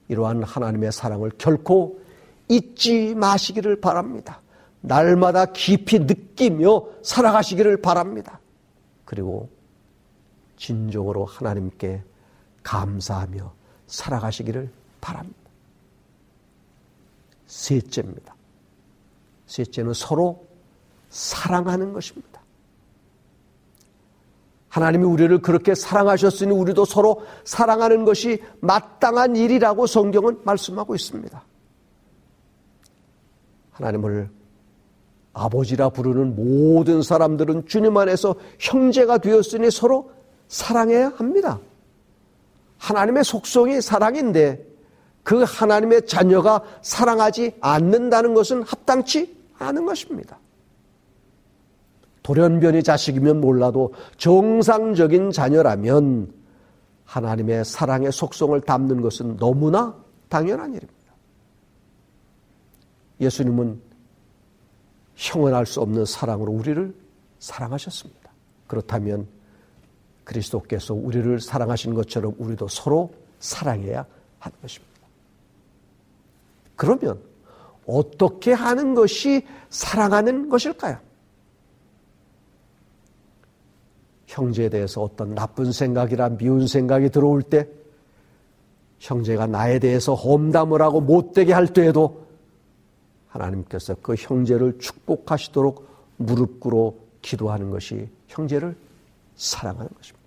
이러한 0.09 0.43
하나님의 0.43 0.91
사랑을 0.91 1.31
결코 1.37 1.99
잊지 2.49 3.15
마시기를 3.15 3.79
바랍니다. 3.79 4.41
날마다 4.81 5.45
깊이 5.45 5.99
느끼며 5.99 6.83
살아가시기를 7.03 7.81
바랍니다. 7.81 8.39
그리고 9.05 9.49
진정으로 10.57 11.25
하나님께 11.25 12.03
감사하며 12.63 13.53
살아가시기를 13.87 14.69
바랍니다. 14.99 15.39
셋째입니다. 17.47 18.35
셋째는 19.47 19.93
서로 19.93 20.45
사랑하는 21.09 21.93
것입니다. 21.93 22.38
하나님이 24.69 25.03
우리를 25.05 25.41
그렇게 25.41 25.75
사랑하셨으니 25.75 26.51
우리도 26.51 26.85
서로 26.85 27.23
사랑하는 27.43 28.05
것이 28.05 28.41
마땅한 28.61 29.35
일이라고 29.35 29.87
성경은 29.87 30.39
말씀하고 30.43 30.95
있습니다. 30.95 31.43
하나님을 33.71 34.29
아버지라 35.33 35.89
부르는 35.89 36.35
모든 36.35 37.01
사람들은 37.01 37.65
주님 37.65 37.97
안에서 37.97 38.35
형제가 38.59 39.19
되었으니 39.19 39.71
서로 39.71 40.11
사랑해야 40.47 41.13
합니다. 41.15 41.59
하나님의 42.77 43.23
속성이 43.23 43.81
사랑인데 43.81 44.65
그 45.23 45.43
하나님의 45.47 46.05
자녀가 46.07 46.61
사랑하지 46.81 47.57
않는다는 47.61 48.33
것은 48.33 48.63
합당치 48.63 49.37
않은 49.59 49.85
것입니다. 49.85 50.39
돌연변이 52.23 52.83
자식이면 52.83 53.41
몰라도 53.41 53.93
정상적인 54.17 55.31
자녀라면 55.31 56.33
하나님의 57.05 57.65
사랑의 57.65 58.11
속성을 58.11 58.59
담는 58.61 59.01
것은 59.01 59.37
너무나 59.37 59.95
당연한 60.27 60.73
일입니다. 60.73 60.99
예수님은 63.19 63.81
형언할 65.15 65.65
수 65.65 65.81
없는 65.81 66.05
사랑으로 66.05 66.51
우리를 66.51 66.93
사랑하셨습니다. 67.39 68.31
그렇다면 68.67 69.27
그리스도께서 70.23 70.93
우리를 70.93 71.39
사랑하신 71.41 71.95
것처럼 71.95 72.35
우리도 72.37 72.67
서로 72.67 73.11
사랑해야 73.39 74.05
하는 74.37 74.57
것입니다. 74.61 74.93
그러면 76.75 77.19
어떻게 77.87 78.53
하는 78.53 78.93
것이 78.93 79.45
사랑하는 79.69 80.47
것일까요? 80.49 80.99
형제에 84.29 84.69
대해서 84.69 85.01
어떤 85.01 85.33
나쁜 85.33 85.71
생각이라 85.71 86.37
미운 86.37 86.67
생각이 86.67 87.09
들어올 87.09 87.41
때 87.41 87.67
형제가 88.99 89.47
나에 89.47 89.79
대해서 89.79 90.13
험담을 90.13 90.83
하고 90.83 91.01
못되게 91.01 91.51
할 91.51 91.67
때에도 91.67 92.27
하나님께서 93.27 93.95
그 94.03 94.13
형제를 94.15 94.77
축복하시도록 94.77 95.87
무릎 96.17 96.59
꿇어 96.59 96.93
기도하는 97.23 97.71
것이 97.71 98.07
형제를 98.27 98.75
사랑하는 99.35 99.89
것입니다. 99.97 100.19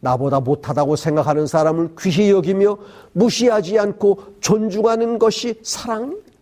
나보다 0.00 0.40
못하다고 0.40 0.96
생각하는 0.96 1.46
사람을 1.46 1.94
귀히 1.98 2.30
여기며 2.30 2.78
무시하지 3.12 3.78
않고 3.78 4.36
존중하는 4.40 5.18
것이 5.18 5.60
사랑입니다. 5.62 6.32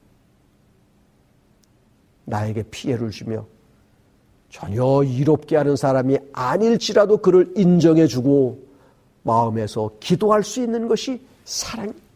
나에게 2.26 2.62
피해를 2.70 3.10
주며 3.10 3.46
전혀 4.54 5.02
이롭게 5.02 5.56
하는 5.56 5.74
사람이 5.74 6.16
아닐지라도 6.32 7.16
그를 7.16 7.52
인정해 7.56 8.06
주고 8.06 8.64
마음에서 9.24 9.90
기도할 9.98 10.44
수 10.44 10.62
있는 10.62 10.86
것이 10.86 11.20
사랑입니다. 11.44 12.06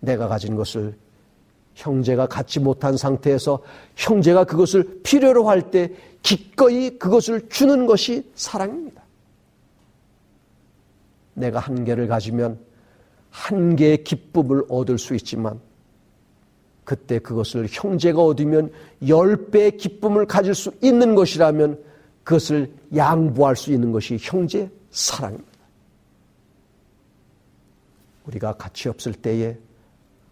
내가 0.00 0.28
가진 0.28 0.56
것을 0.56 0.94
형제가 1.74 2.26
갖지 2.26 2.60
못한 2.60 2.98
상태에서 2.98 3.62
형제가 3.96 4.44
그것을 4.44 5.00
필요로 5.04 5.48
할 5.48 5.70
때 5.70 5.90
기꺼이 6.20 6.98
그것을 6.98 7.48
주는 7.48 7.86
것이 7.86 8.30
사랑입니다. 8.34 9.02
내가 11.32 11.60
한 11.60 11.82
개를 11.86 12.08
가지면 12.08 12.58
한 13.30 13.74
개의 13.74 14.04
기쁨을 14.04 14.64
얻을 14.68 14.98
수 14.98 15.14
있지만 15.14 15.58
그때 16.84 17.18
그것을 17.18 17.68
형제가 17.70 18.22
얻으면 18.22 18.72
열 19.06 19.50
배의 19.50 19.76
기쁨을 19.76 20.26
가질 20.26 20.54
수 20.54 20.72
있는 20.82 21.14
것이라면 21.14 21.82
그것을 22.24 22.72
양보할 22.94 23.56
수 23.56 23.72
있는 23.72 23.92
것이 23.92 24.18
형제 24.20 24.70
사랑입니다. 24.90 25.50
우리가 28.26 28.54
같이 28.54 28.88
없을 28.88 29.12
때에 29.12 29.56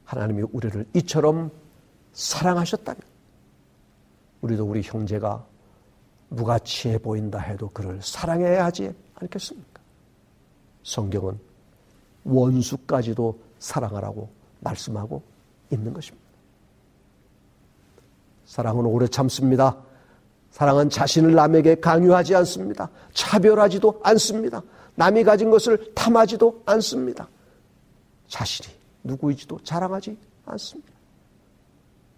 하나님이 0.04 0.44
우리를 0.52 0.86
이처럼 0.94 1.50
사랑하셨다면 2.12 3.00
우리도 4.42 4.64
우리 4.64 4.82
형제가 4.82 5.44
무가치해 6.28 6.98
보인다 6.98 7.38
해도 7.38 7.68
그를 7.70 8.00
사랑해야 8.02 8.64
하지 8.64 8.92
않겠습니까? 9.14 9.80
성경은 10.82 11.38
원수까지도 12.24 13.38
사랑하라고 13.58 14.28
말씀하고 14.60 15.22
있는 15.70 15.92
것입니다. 15.92 16.29
사랑은 18.50 18.84
오래 18.84 19.06
참습니다. 19.06 19.76
사랑은 20.50 20.90
자신을 20.90 21.34
남에게 21.36 21.76
강요하지 21.76 22.34
않습니다. 22.34 22.90
차별하지도 23.14 24.00
않습니다. 24.02 24.60
남이 24.96 25.22
가진 25.22 25.50
것을 25.50 25.94
탐하지도 25.94 26.60
않습니다. 26.66 27.28
자신이 28.26 28.74
누구이지도 29.04 29.60
자랑하지 29.62 30.18
않습니다. 30.46 30.90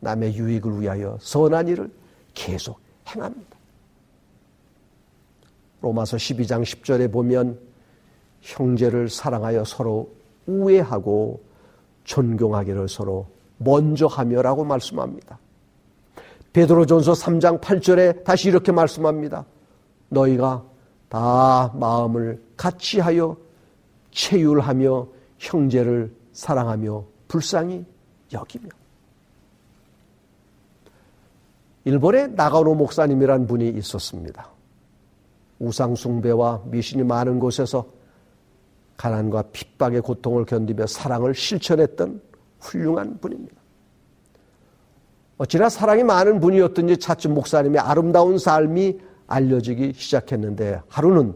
남의 0.00 0.34
유익을 0.34 0.80
위하여 0.80 1.18
선한 1.20 1.68
일을 1.68 1.92
계속 2.32 2.80
행합니다. 3.08 3.58
로마서 5.82 6.16
12장 6.16 6.62
10절에 6.62 7.12
보면 7.12 7.60
형제를 8.40 9.10
사랑하여 9.10 9.64
서로 9.66 10.10
우애하고 10.46 11.42
존경하기를 12.04 12.88
서로 12.88 13.26
먼저 13.58 14.06
하며라고 14.06 14.64
말씀합니다. 14.64 15.41
베드로전서 16.52 17.12
3장 17.12 17.60
8절에 17.60 18.24
다시 18.24 18.48
이렇게 18.48 18.72
말씀합니다. 18.72 19.46
너희가 20.08 20.64
다 21.08 21.72
마음을 21.74 22.42
같이 22.56 23.00
하여 23.00 23.36
체휼하며 24.10 25.06
형제를 25.38 26.14
사랑하며 26.32 27.04
불쌍히 27.28 27.84
여기며 28.32 28.68
일본에 31.84 32.28
나가노 32.28 32.74
목사님이란 32.74 33.46
분이 33.46 33.68
있었습니다. 33.70 34.48
우상숭배와 35.58 36.62
미신이 36.66 37.02
많은 37.02 37.38
곳에서 37.38 37.86
가난과 38.96 39.42
핍박의 39.52 40.02
고통을 40.02 40.44
견디며 40.44 40.86
사랑을 40.86 41.34
실천했던 41.34 42.20
훌륭한 42.60 43.18
분입니다. 43.18 43.61
어찌나 45.42 45.68
사랑이 45.68 46.04
많은 46.04 46.38
분이었든지 46.38 46.98
차츰 46.98 47.34
목사님의 47.34 47.80
아름다운 47.80 48.38
삶이 48.38 49.00
알려지기 49.26 49.94
시작했는데 49.96 50.80
하루는 50.86 51.34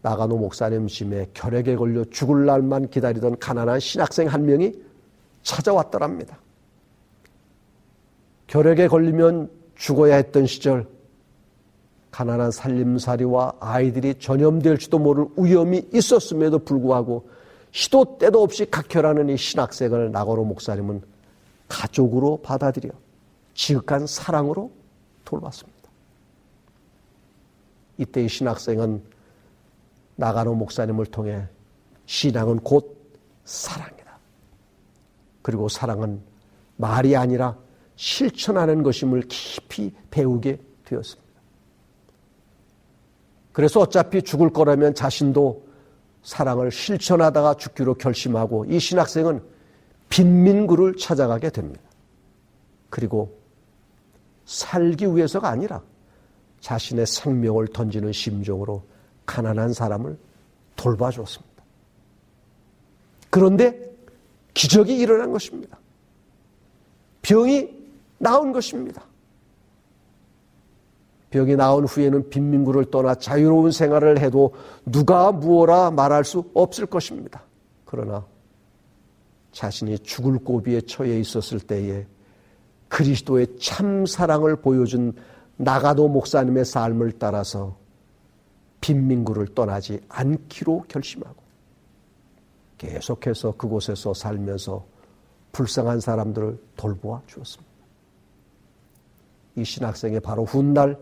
나가노 0.00 0.38
목사님 0.38 0.88
심에 0.88 1.26
결핵에 1.34 1.76
걸려 1.76 2.02
죽을 2.06 2.46
날만 2.46 2.88
기다리던 2.88 3.40
가난한 3.40 3.78
신학생 3.78 4.28
한 4.28 4.46
명이 4.46 4.72
찾아왔더랍니다. 5.42 6.38
결핵에 8.46 8.88
걸리면 8.88 9.50
죽어야 9.74 10.16
했던 10.16 10.46
시절 10.46 10.86
가난한 12.10 12.52
살림살이와 12.52 13.56
아이들이 13.60 14.14
전염될지도 14.14 14.98
모를 14.98 15.26
위험이 15.36 15.82
있었음에도 15.92 16.60
불구하고 16.60 17.28
시도 17.72 18.16
때도 18.16 18.42
없이 18.42 18.64
각혈하는 18.70 19.28
이 19.28 19.36
신학생을 19.36 20.10
나고로 20.10 20.44
목사님은 20.44 21.15
가족으로 21.68 22.40
받아들여 22.42 22.90
지극한 23.54 24.06
사랑으로 24.06 24.70
돌봤습니다. 25.24 25.76
이때 27.98 28.24
이 28.24 28.28
신학생은 28.28 29.02
나가노 30.16 30.54
목사님을 30.54 31.06
통해 31.06 31.46
신앙은 32.06 32.60
곧 32.60 32.96
사랑이다. 33.44 34.18
그리고 35.42 35.68
사랑은 35.68 36.20
말이 36.76 37.16
아니라 37.16 37.56
실천하는 37.96 38.82
것임을 38.82 39.22
깊이 39.28 39.92
배우게 40.10 40.60
되었습니다. 40.84 41.26
그래서 43.52 43.80
어차피 43.80 44.22
죽을 44.22 44.50
거라면 44.52 44.94
자신도 44.94 45.66
사랑을 46.22 46.70
실천하다가 46.70 47.54
죽기로 47.54 47.94
결심하고 47.94 48.66
이 48.66 48.78
신학생은 48.78 49.55
빈민구를 50.08 50.96
찾아가게 50.96 51.50
됩니다. 51.50 51.82
그리고 52.90 53.36
살기 54.44 55.14
위해서가 55.14 55.48
아니라 55.48 55.82
자신의 56.60 57.06
생명을 57.06 57.68
던지는 57.68 58.12
심정으로 58.12 58.82
가난한 59.26 59.72
사람을 59.72 60.16
돌봐주었습니다. 60.76 61.62
그런데 63.30 63.94
기적이 64.54 64.96
일어난 64.96 65.32
것입니다. 65.32 65.78
병이 67.22 67.68
나온 68.18 68.52
것입니다. 68.52 69.04
병이 71.30 71.56
나온 71.56 71.84
후에는 71.84 72.30
빈민구를 72.30 72.86
떠나 72.90 73.14
자유로운 73.14 73.72
생활을 73.72 74.20
해도 74.20 74.54
누가 74.86 75.32
무엇라 75.32 75.90
말할 75.90 76.24
수 76.24 76.48
없을 76.54 76.86
것입니다. 76.86 77.42
그러나 77.84 78.24
자신이 79.56 79.98
죽을 80.00 80.38
고비에 80.38 80.82
처해 80.82 81.18
있었을 81.18 81.60
때에 81.60 82.06
그리스도의 82.88 83.58
참 83.58 84.04
사랑을 84.04 84.56
보여준 84.56 85.14
나가도 85.56 86.08
목사님의 86.08 86.66
삶을 86.66 87.12
따라서 87.12 87.74
빈민구를 88.82 89.46
떠나지 89.54 89.98
않기로 90.10 90.84
결심하고 90.88 91.36
계속해서 92.76 93.52
그곳에서 93.52 94.12
살면서 94.12 94.84
불쌍한 95.52 96.00
사람들을 96.00 96.62
돌보아 96.76 97.22
주었습니다. 97.26 97.72
이 99.56 99.64
신학생의 99.64 100.20
바로 100.20 100.44
훗날 100.44 100.98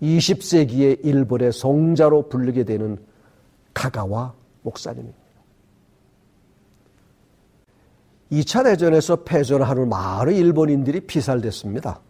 20세기의 0.00 1.04
일본의 1.04 1.52
성자로 1.52 2.30
불리게 2.30 2.64
되는 2.64 2.96
가가와 3.74 4.32
목사님입니다. 4.62 5.25
2차 8.32 8.64
대전에서 8.64 9.16
패전한 9.16 9.78
후 9.78 9.86
많은 9.86 10.34
일본인들이 10.34 11.00
피살됐습니다. 11.00 12.00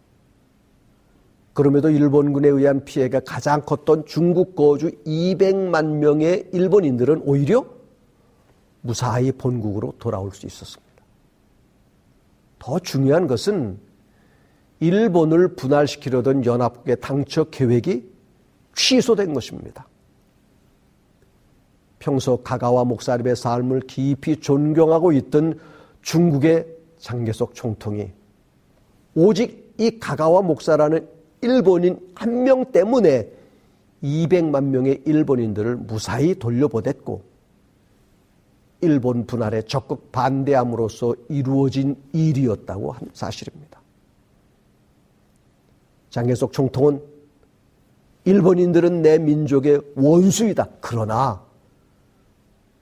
그럼에도 1.53 1.91
일본군에 1.91 2.49
의한 2.49 2.85
피해가 2.85 3.21
가장 3.21 3.63
컸던 3.63 4.05
중국 4.07 4.55
거주 4.55 4.91
200만 5.07 5.87
명의 5.97 6.49
일본인들은 6.53 7.23
오히려 7.25 7.65
무사히 8.83 9.33
본국으로 9.33 9.95
돌아올 9.99 10.33
수 10.33 10.47
있었습니다. 10.47 10.87
더 12.59 12.79
중요한 12.79 13.27
것은 13.27 13.79
일본을 14.81 15.57
분할시키려던 15.57 16.45
연합국의 16.45 17.01
당초 17.01 17.49
계획이 17.51 18.07
취소된 18.75 19.33
것입니다. 19.33 19.87
평소 21.99 22.37
가가와 22.43 22.85
목사님의 22.85 23.35
삶을 23.35 23.81
깊이 23.87 24.37
존경하고 24.37 25.13
있던 25.13 25.59
중국의 26.07 26.67
장계석 26.99 27.55
총통이 27.55 28.13
오직 29.17 29.75
이 29.77 29.99
가가와 29.99 30.43
목사라는 30.43 31.07
일본인 31.43 31.99
한 32.15 32.45
명 32.45 32.71
때문에 32.71 33.29
200만 34.03 34.65
명의 34.65 35.03
일본인들을 35.05 35.77
무사히 35.77 36.37
돌려보냈고 36.37 37.23
일본 38.83 39.27
분할에 39.27 39.63
적극 39.63 40.13
반대함으로써 40.13 41.17
이루어진 41.29 41.97
일이었다고 42.13 42.93
한 42.93 43.09
사실입니다. 43.13 43.81
장계석 46.11 46.53
총통은 46.53 47.03
일본인들은 48.25 49.03
내 49.03 49.19
민족의 49.19 49.81
원수이다. 49.97 50.69
그러나 50.81 51.46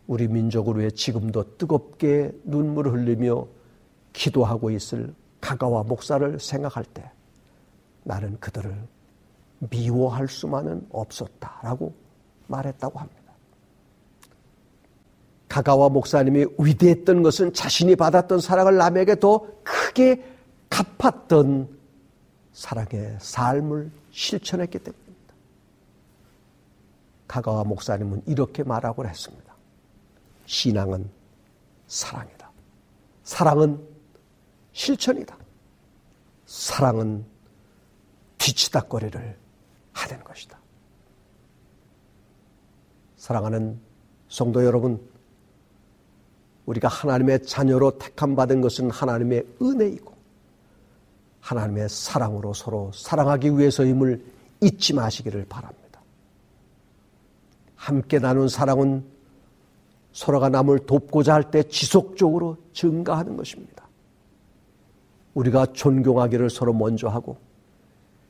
우리 0.07 0.29
민족을 0.29 0.79
위해 0.79 0.91
지금도 0.91 1.57
뜨겁게 1.57 2.33
눈물을 2.45 2.93
흘리며 2.93 3.47
기도하고 4.13 4.71
있을 4.71 5.15
가가와 5.41 5.83
목사를 5.85 6.39
생각할 6.39 6.85
때 6.85 7.11
나는 8.03 8.39
그들을 8.39 8.75
미워할 9.71 10.29
수만은 10.29 10.87
없었다라고 10.91 11.95
말했다고 12.47 12.99
합니다. 12.99 13.25
가가와 15.49 15.89
목사님이 15.89 16.47
위대했던 16.59 17.23
것은 17.23 17.53
자신이 17.53 17.97
받았던 17.97 18.41
사랑을 18.41 18.77
남에게 18.77 19.21
더 19.21 19.47
크게 19.63 20.25
갚았던 20.69 21.69
사랑의 22.53 23.17
삶을 23.21 23.91
실천했기 24.11 24.79
때문입니다. 24.79 25.35
가가와 27.29 27.65
목사님은 27.65 28.23
이렇게 28.27 28.65
말하고 28.65 29.07
했습니다. 29.07 29.44
신앙은 30.47 31.09
사랑이다. 31.87 32.51
사랑은 33.23 33.81
실천이다. 34.73 35.37
사랑은 36.47 37.25
뒤치다거리를 38.39 39.39
하는 39.93 40.25
것이다. 40.25 40.59
사랑하는 43.17 43.81
성도 44.29 44.65
여러분, 44.65 45.01
우리가 46.67 46.89
하나님의 46.89 47.45
자녀로 47.47 47.99
택함받은 47.99 48.61
것은 48.61 48.91
하나님의 48.91 49.47
은혜이고, 49.63 50.13
하나님의 51.41 51.89
사랑으로 51.89 52.53
서로 52.53 52.91
사랑하기 52.93 53.57
위해서임을 53.59 54.25
잊지 54.61 54.95
마시기를 54.95 55.47
바랍니다. 55.47 56.03
함께 57.77 58.19
나눈 58.19 58.49
사랑은 58.49 59.14
서로가 60.15 60.49
남을 60.49 60.87
돕고자 60.87 61.35
할 61.35 61.51
때 61.51 61.65
지속적으로 61.65 62.57
증가하는 62.73 63.37
것입니다. 63.37 63.87
우리가 65.35 65.67
존경하기를 65.67 66.49
서로 66.51 66.73
먼저 66.73 67.09
하고 67.09 67.37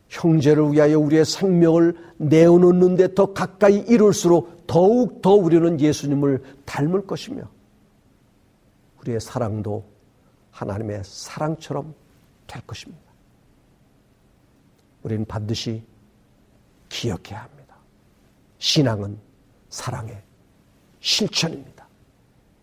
형제를 0.08 0.72
위하여 0.72 0.98
우리의 0.98 1.26
생명을 1.26 1.94
내어놓는데 2.16 3.14
더 3.14 3.34
가까이 3.34 3.78
이룰수록 3.80 4.66
더욱 4.66 5.20
더 5.20 5.34
우리는 5.34 5.78
예수님을 5.78 6.42
닮을 6.64 7.06
것이며 7.06 7.42
우리의 9.02 9.20
사랑도 9.20 9.84
하나님의 10.52 11.02
사랑처럼 11.04 11.94
될 12.46 12.62
것입니다. 12.66 13.02
우리는 15.02 15.26
반드시 15.26 15.84
기억해야 16.88 17.42
합니다. 17.42 17.76
신앙은 18.58 19.18
사랑의 19.68 20.22
실천입니다. 21.04 21.86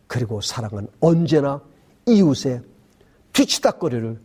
그리고 0.07 0.41
사랑은 0.41 0.87
언제나 0.99 1.61
이웃의 2.07 2.61
뒤치다거리를 3.33 4.19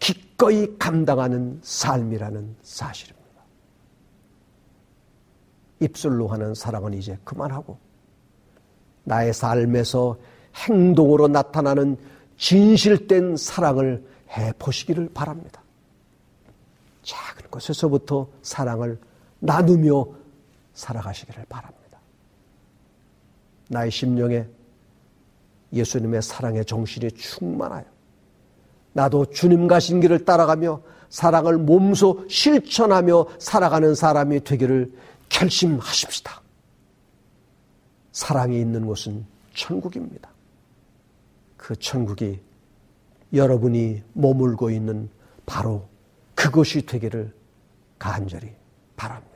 기꺼이 0.00 0.76
감당하는 0.76 1.60
삶이라는 1.62 2.56
사실입니다. 2.62 3.24
입술로 5.80 6.26
하는 6.26 6.52
사랑은 6.52 6.94
이제 6.94 7.16
그만하고 7.22 7.78
나의 9.04 9.32
삶에서 9.32 10.18
행동으로 10.56 11.28
나타나는 11.28 11.96
진실된 12.36 13.36
사랑을 13.36 14.04
해 14.30 14.52
보시기를 14.58 15.10
바랍니다. 15.14 15.62
작은 17.04 17.50
것에서부터 17.52 18.28
사랑을 18.42 18.98
나누며 19.38 20.06
살아가시기를 20.74 21.44
바랍니다. 21.48 21.83
나의 23.68 23.90
심령에 23.90 24.46
예수님의 25.72 26.22
사랑의 26.22 26.64
정신이 26.64 27.10
충만하여 27.12 27.84
나도 28.92 29.26
주님 29.26 29.66
가신 29.66 30.00
길을 30.00 30.24
따라가며 30.24 30.80
사랑을 31.08 31.58
몸소 31.58 32.26
실천하며 32.28 33.26
살아가는 33.38 33.94
사람이 33.94 34.44
되기를 34.44 34.92
결심하십시다. 35.28 36.42
사랑이 38.12 38.60
있는 38.60 38.86
곳은 38.86 39.24
천국입니다. 39.54 40.30
그 41.56 41.74
천국이 41.76 42.40
여러분이 43.32 44.02
머물고 44.12 44.70
있는 44.70 45.08
바로 45.46 45.88
그것이 46.34 46.86
되기를 46.86 47.32
간절히 47.98 48.52
바랍니다. 48.96 49.33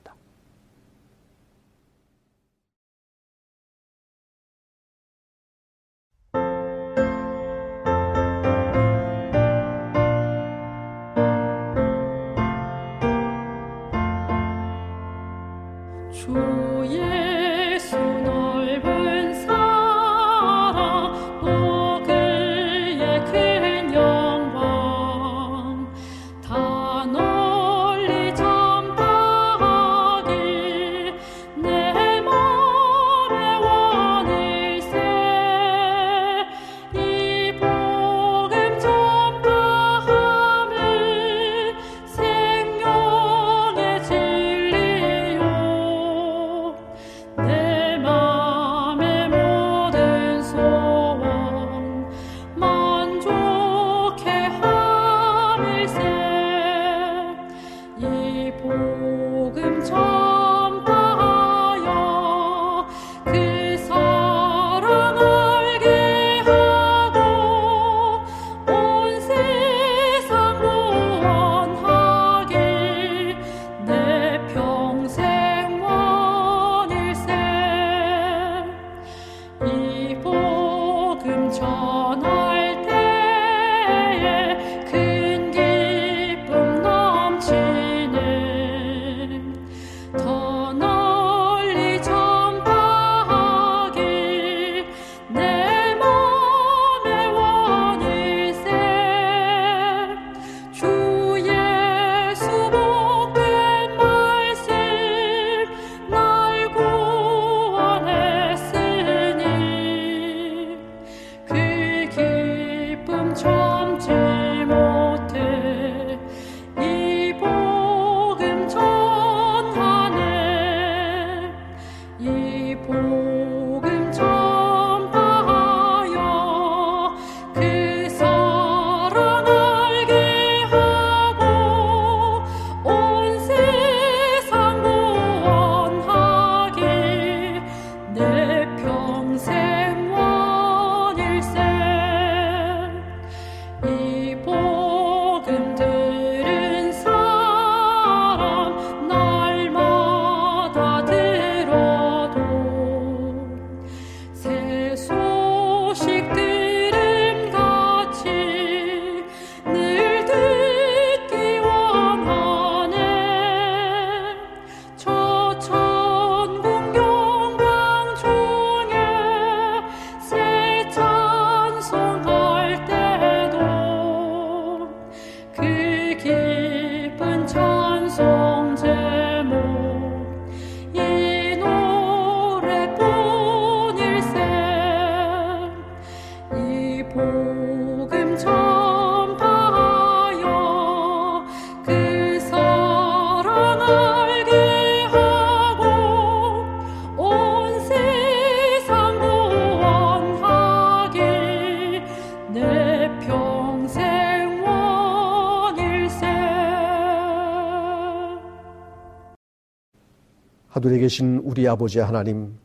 하늘에 210.88 211.00
계신 211.00 211.42
우리 211.44 211.68
아버지 211.68 211.98
하나님, 211.98 212.56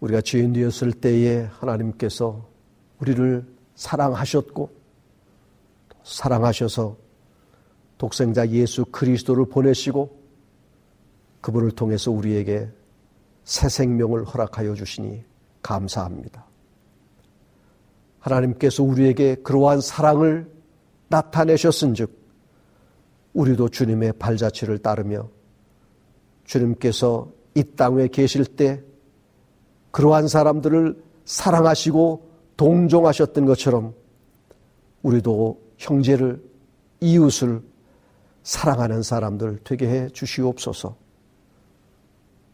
우리가 0.00 0.20
죄인 0.20 0.52
되었을 0.52 0.92
때에 0.92 1.44
하나님께서 1.44 2.46
우리를 3.00 3.46
사랑하셨고, 3.74 4.70
사랑하셔서 6.04 6.94
독생자 7.96 8.46
예수 8.50 8.84
그리스도를 8.84 9.46
보내시고, 9.46 10.14
그분을 11.40 11.70
통해서 11.70 12.10
우리에게 12.10 12.68
새 13.44 13.70
생명을 13.70 14.26
허락하여 14.26 14.74
주시니 14.74 15.24
감사합니다. 15.62 16.44
하나님께서 18.18 18.82
우리에게 18.82 19.36
그러한 19.36 19.80
사랑을 19.80 20.52
나타내셨은 21.08 21.94
즉, 21.94 22.14
우리도 23.32 23.70
주님의 23.70 24.12
발자취를 24.18 24.80
따르며 24.80 25.30
주님께서 26.46 27.28
이 27.54 27.62
땅에 27.76 28.08
계실 28.08 28.44
때 28.44 28.82
그러한 29.90 30.28
사람들을 30.28 31.02
사랑하시고 31.24 32.26
동정하셨던 32.56 33.44
것처럼 33.46 33.94
우리도 35.02 35.60
형제를 35.78 36.42
이웃을 37.00 37.62
사랑하는 38.42 39.02
사람들 39.02 39.60
되게 39.64 39.88
해 39.88 40.08
주시옵소서. 40.10 40.96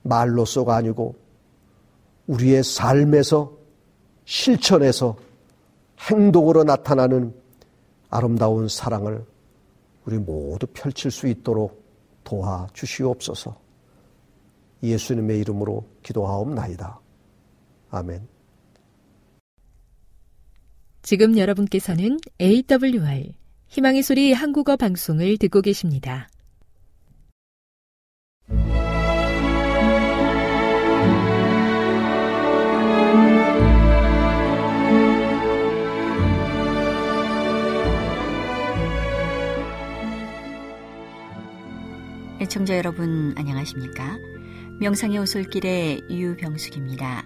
말로써가 0.03 0.77
아니고 0.77 1.15
우리의 2.27 2.65
삶에서 2.65 3.53
실천에서 4.25 5.17
행동으로 6.11 6.65
나타나는 6.65 7.35
아름다운 8.11 8.69
사랑을 8.69 9.25
우리 10.05 10.19
모두 10.19 10.67
펼칠 10.73 11.11
수 11.11 11.27
있도록 11.29 11.83
도와 12.25 12.67
주시옵소서. 12.73 13.57
예수님의 14.83 15.41
이름으로 15.41 15.89
기도하옵나이다. 16.03 17.01
아멘. 17.91 18.29
지금 21.03 21.37
여러분께서는 21.37 22.19
AWR 22.41 23.33
희망의 23.69 24.03
소리 24.03 24.33
한국어 24.33 24.77
방송을 24.77 25.39
듣고 25.39 25.61
계십니다. 25.61 26.29
청자 42.53 42.77
여러분 42.77 43.33
안녕하십니까? 43.39 44.19
명상의 44.83 45.17
오솔길의 45.19 46.07
유병숙입니다. 46.11 47.25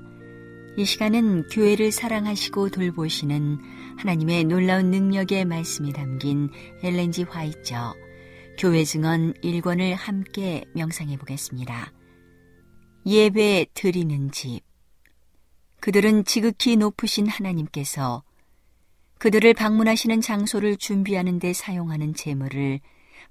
이 0.77 0.85
시간은 0.85 1.47
교회를 1.49 1.91
사랑하시고 1.91 2.69
돌보시는 2.69 3.59
하나님의 3.97 4.45
놀라운 4.45 4.91
능력의 4.91 5.47
말씀이 5.47 5.95
담긴 5.95 6.51
엘렌지 6.83 7.23
화이처 7.23 7.95
교회 8.59 8.85
증언 8.85 9.33
1권을 9.43 9.95
함께 9.95 10.67
명상해 10.75 11.17
보겠습니다. 11.17 11.95
예배 13.07 13.69
드리는 13.73 14.31
집 14.33 14.61
그들은 15.81 16.27
지극히 16.27 16.77
높으신 16.77 17.27
하나님께서 17.27 18.23
그들을 19.17 19.55
방문하시는 19.55 20.21
장소를 20.21 20.77
준비하는 20.77 21.39
데 21.39 21.55
사용하는 21.55 22.13
재물을 22.13 22.81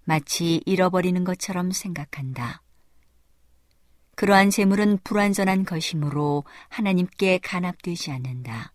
마치 0.03 0.63
잃어버리는 0.65 1.23
것처럼 1.23 1.69
생각한다. 1.69 2.64
그러한 4.15 4.49
재물은 4.49 4.99
불완전한 5.03 5.65
것이므로 5.65 6.45
하나님께 6.69 7.39
간합되지 7.39 8.11
않는다. 8.11 8.71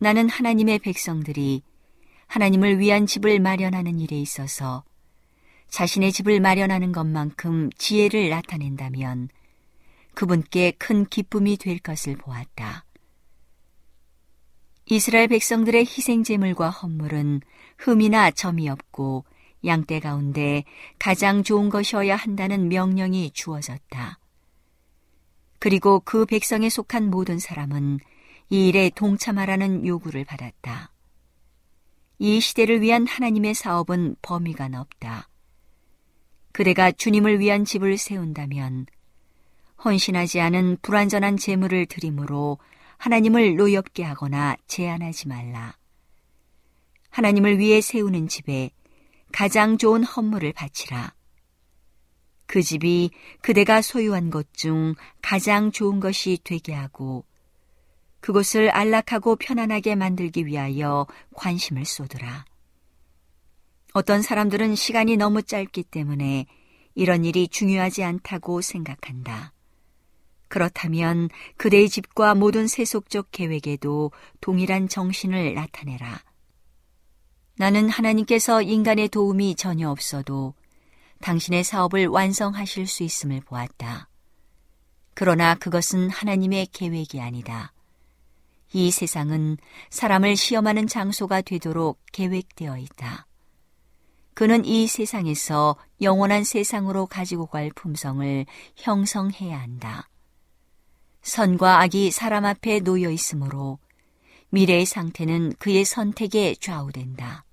나는 0.00 0.28
하나님의 0.28 0.80
백성들이 0.80 1.62
하나님을 2.26 2.78
위한 2.78 3.06
집을 3.06 3.40
마련하는 3.40 4.00
일에 4.00 4.18
있어서 4.18 4.84
자신의 5.68 6.12
집을 6.12 6.40
마련하는 6.40 6.92
것만큼 6.92 7.70
지혜를 7.78 8.28
나타낸다면 8.28 9.28
그분께 10.14 10.72
큰 10.72 11.06
기쁨이 11.06 11.56
될 11.56 11.78
것을 11.78 12.16
보았다. 12.16 12.84
이스라엘 14.86 15.28
백성들의 15.28 15.80
희생제물과 15.82 16.68
헌물은 16.68 17.40
흠이나 17.78 18.30
점이 18.30 18.68
없고 18.68 19.24
양떼 19.64 20.00
가운데 20.00 20.64
가장 20.98 21.42
좋은 21.42 21.68
것이어야 21.68 22.16
한다는 22.16 22.68
명령이 22.68 23.30
주어졌다. 23.32 24.18
그리고 25.58 26.00
그 26.00 26.26
백성에 26.26 26.68
속한 26.68 27.10
모든 27.10 27.38
사람은 27.38 28.00
이 28.50 28.68
일에 28.68 28.90
동참하라는 28.94 29.86
요구를 29.86 30.24
받았다. 30.24 30.92
이 32.18 32.40
시대를 32.40 32.80
위한 32.80 33.06
하나님의 33.06 33.54
사업은 33.54 34.16
범위가 34.22 34.68
넓다. 34.68 35.28
그대가 36.52 36.92
주님을 36.92 37.40
위한 37.40 37.64
집을 37.64 37.96
세운다면 37.96 38.86
헌신하지 39.84 40.40
않은 40.40 40.78
불완전한 40.82 41.36
재물을 41.36 41.86
드림으로 41.86 42.58
하나님을 42.98 43.56
노엽게 43.56 44.04
하거나 44.04 44.56
제한하지 44.66 45.28
말라. 45.28 45.76
하나님을 47.10 47.58
위해 47.58 47.80
세우는 47.80 48.28
집에 48.28 48.70
가장 49.32 49.78
좋은 49.78 50.04
헌물을 50.04 50.52
바치라. 50.52 51.14
그 52.46 52.62
집이 52.62 53.10
그대가 53.40 53.80
소유한 53.80 54.30
것 54.30 54.46
중 54.52 54.94
가장 55.22 55.72
좋은 55.72 56.00
것이 56.00 56.38
되게 56.44 56.72
하고 56.74 57.24
그곳을 58.20 58.70
안락하고 58.70 59.36
편안하게 59.36 59.96
만들기 59.96 60.46
위하여 60.46 61.06
관심을 61.34 61.84
쏟으라. 61.84 62.44
어떤 63.94 64.22
사람들은 64.22 64.74
시간이 64.74 65.16
너무 65.16 65.42
짧기 65.42 65.82
때문에 65.84 66.46
이런 66.94 67.24
일이 67.24 67.48
중요하지 67.48 68.04
않다고 68.04 68.60
생각한다. 68.60 69.52
그렇다면 70.48 71.30
그대의 71.56 71.88
집과 71.88 72.34
모든 72.34 72.66
세속적 72.66 73.30
계획에도 73.32 74.12
동일한 74.40 74.88
정신을 74.88 75.54
나타내라. 75.54 76.22
나는 77.56 77.88
하나님께서 77.88 78.62
인간의 78.62 79.08
도움이 79.08 79.54
전혀 79.56 79.90
없어도 79.90 80.54
당신의 81.20 81.64
사업을 81.64 82.08
완성하실 82.08 82.86
수 82.86 83.02
있음을 83.02 83.40
보았다. 83.40 84.08
그러나 85.14 85.54
그것은 85.54 86.10
하나님의 86.10 86.68
계획이 86.72 87.20
아니다. 87.20 87.72
이 88.72 88.90
세상은 88.90 89.58
사람을 89.90 90.36
시험하는 90.36 90.86
장소가 90.86 91.42
되도록 91.42 92.00
계획되어 92.12 92.78
있다. 92.78 93.26
그는 94.34 94.64
이 94.64 94.86
세상에서 94.86 95.76
영원한 96.00 96.42
세상으로 96.42 97.06
가지고 97.06 97.46
갈 97.46 97.70
품성을 97.74 98.46
형성해야 98.76 99.60
한다. 99.60 100.08
선과 101.20 101.80
악이 101.82 102.10
사람 102.10 102.46
앞에 102.46 102.80
놓여 102.80 103.10
있으므로 103.10 103.78
미래의 104.52 104.84
상태는 104.84 105.54
그의 105.58 105.86
선택에 105.86 106.54
좌우된다. 106.60 107.46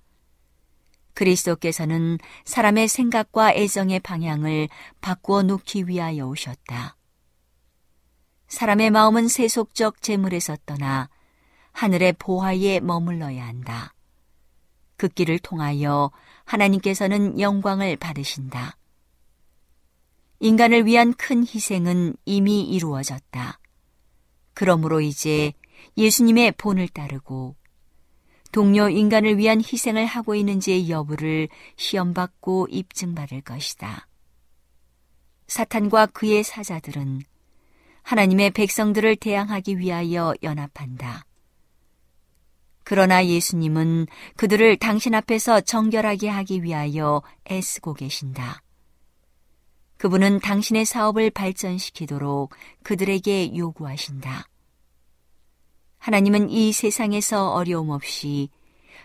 그리스도께서는 1.14 2.18
사람의 2.44 2.88
생각과 2.88 3.54
애정의 3.54 4.00
방향을 4.00 4.68
바꾸어 5.00 5.42
놓기 5.42 5.88
위하여 5.88 6.26
오셨다. 6.26 6.96
사람의 8.48 8.90
마음은 8.90 9.28
세속적 9.28 10.02
재물에서 10.02 10.56
떠나 10.66 11.08
하늘의 11.72 12.14
보화에 12.18 12.80
머물러야 12.80 13.46
한다. 13.46 13.94
그 14.96 15.08
길을 15.08 15.38
통하여 15.38 16.10
하나님께서는 16.44 17.40
영광을 17.40 17.96
받으신다. 17.96 18.76
인간을 20.40 20.84
위한 20.84 21.14
큰 21.14 21.46
희생은 21.46 22.16
이미 22.26 22.62
이루어졌다. 22.62 23.58
그러므로 24.52 25.00
이제 25.00 25.52
예수님의 25.96 26.52
본을 26.52 26.88
따르고 26.88 27.56
동료 28.52 28.88
인간을 28.88 29.38
위한 29.38 29.60
희생을 29.60 30.06
하고 30.06 30.34
있는지의 30.34 30.90
여부를 30.90 31.48
시험받고 31.76 32.68
입증받을 32.70 33.42
것이다. 33.42 34.08
사탄과 35.46 36.06
그의 36.06 36.42
사자들은 36.42 37.22
하나님의 38.02 38.50
백성들을 38.50 39.16
대항하기 39.16 39.78
위하여 39.78 40.34
연합한다. 40.42 41.24
그러나 42.82 43.24
예수님은 43.24 44.06
그들을 44.36 44.76
당신 44.78 45.14
앞에서 45.14 45.60
정결하게 45.60 46.28
하기 46.28 46.64
위하여 46.64 47.22
애쓰고 47.48 47.94
계신다. 47.94 48.62
그분은 49.96 50.40
당신의 50.40 50.86
사업을 50.86 51.30
발전시키도록 51.30 52.52
그들에게 52.82 53.56
요구하신다. 53.56 54.49
하나님은 56.00 56.50
이 56.50 56.72
세상에서 56.72 57.50
어려움 57.52 57.90
없이 57.90 58.48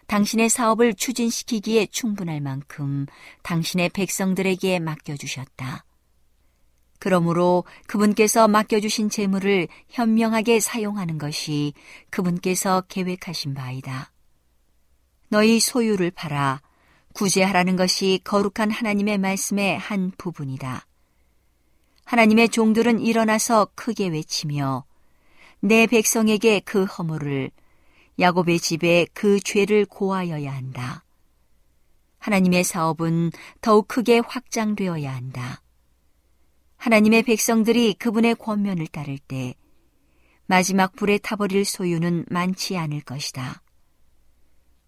당신의 0.08 0.50
사업을 0.50 0.94
추진시키기에 0.94 1.88
충분할 1.88 2.42
만큼 2.42 3.06
당신의 3.44 3.90
백성들에게 3.90 4.80
맡겨주셨다. 4.80 5.84
그러므로 7.00 7.66
그분께서 7.88 8.48
맡겨주신 8.48 9.10
재물을 9.10 9.68
현명하게 9.90 10.60
사용하는 10.60 11.18
것이 11.18 11.74
그분께서 12.10 12.82
계획하신 12.88 13.54
바이다. 13.54 14.12
너희 15.30 15.60
소유를 15.60 16.12
팔아 16.12 16.62
구제하라는 17.14 17.76
것이 17.76 18.22
거룩한 18.24 18.72
하나님의 18.72 19.18
말씀의 19.18 19.78
한 19.78 20.12
부분이다. 20.18 20.86
하나님의 22.06 22.50
종들은 22.50 23.00
일어나서 23.02 23.70
크게 23.76 24.08
외치며 24.08 24.86
내 25.66 25.88
백성에게 25.88 26.60
그 26.60 26.84
허물을 26.84 27.50
야곱의 28.20 28.60
집에 28.60 29.08
그 29.16 29.40
죄를 29.40 29.86
고하여야 29.86 30.54
한다. 30.54 31.04
하나님의 32.20 32.64
사업은 32.64 33.32
더욱 33.62 33.88
크게 33.88 34.20
확장되어야 34.20 35.12
한다. 35.12 35.64
하나님의 36.78 37.24
백성들이 37.24 37.96
그분의 37.96 38.36
권면을 38.36 38.86
따를 38.86 39.18
때 39.18 39.56
마지막 40.46 40.96
불에 40.96 41.18
타버릴 41.18 41.66
소유는 41.66 42.26
많지 42.30 42.78
않을 42.78 43.02
것이다. 43.02 43.64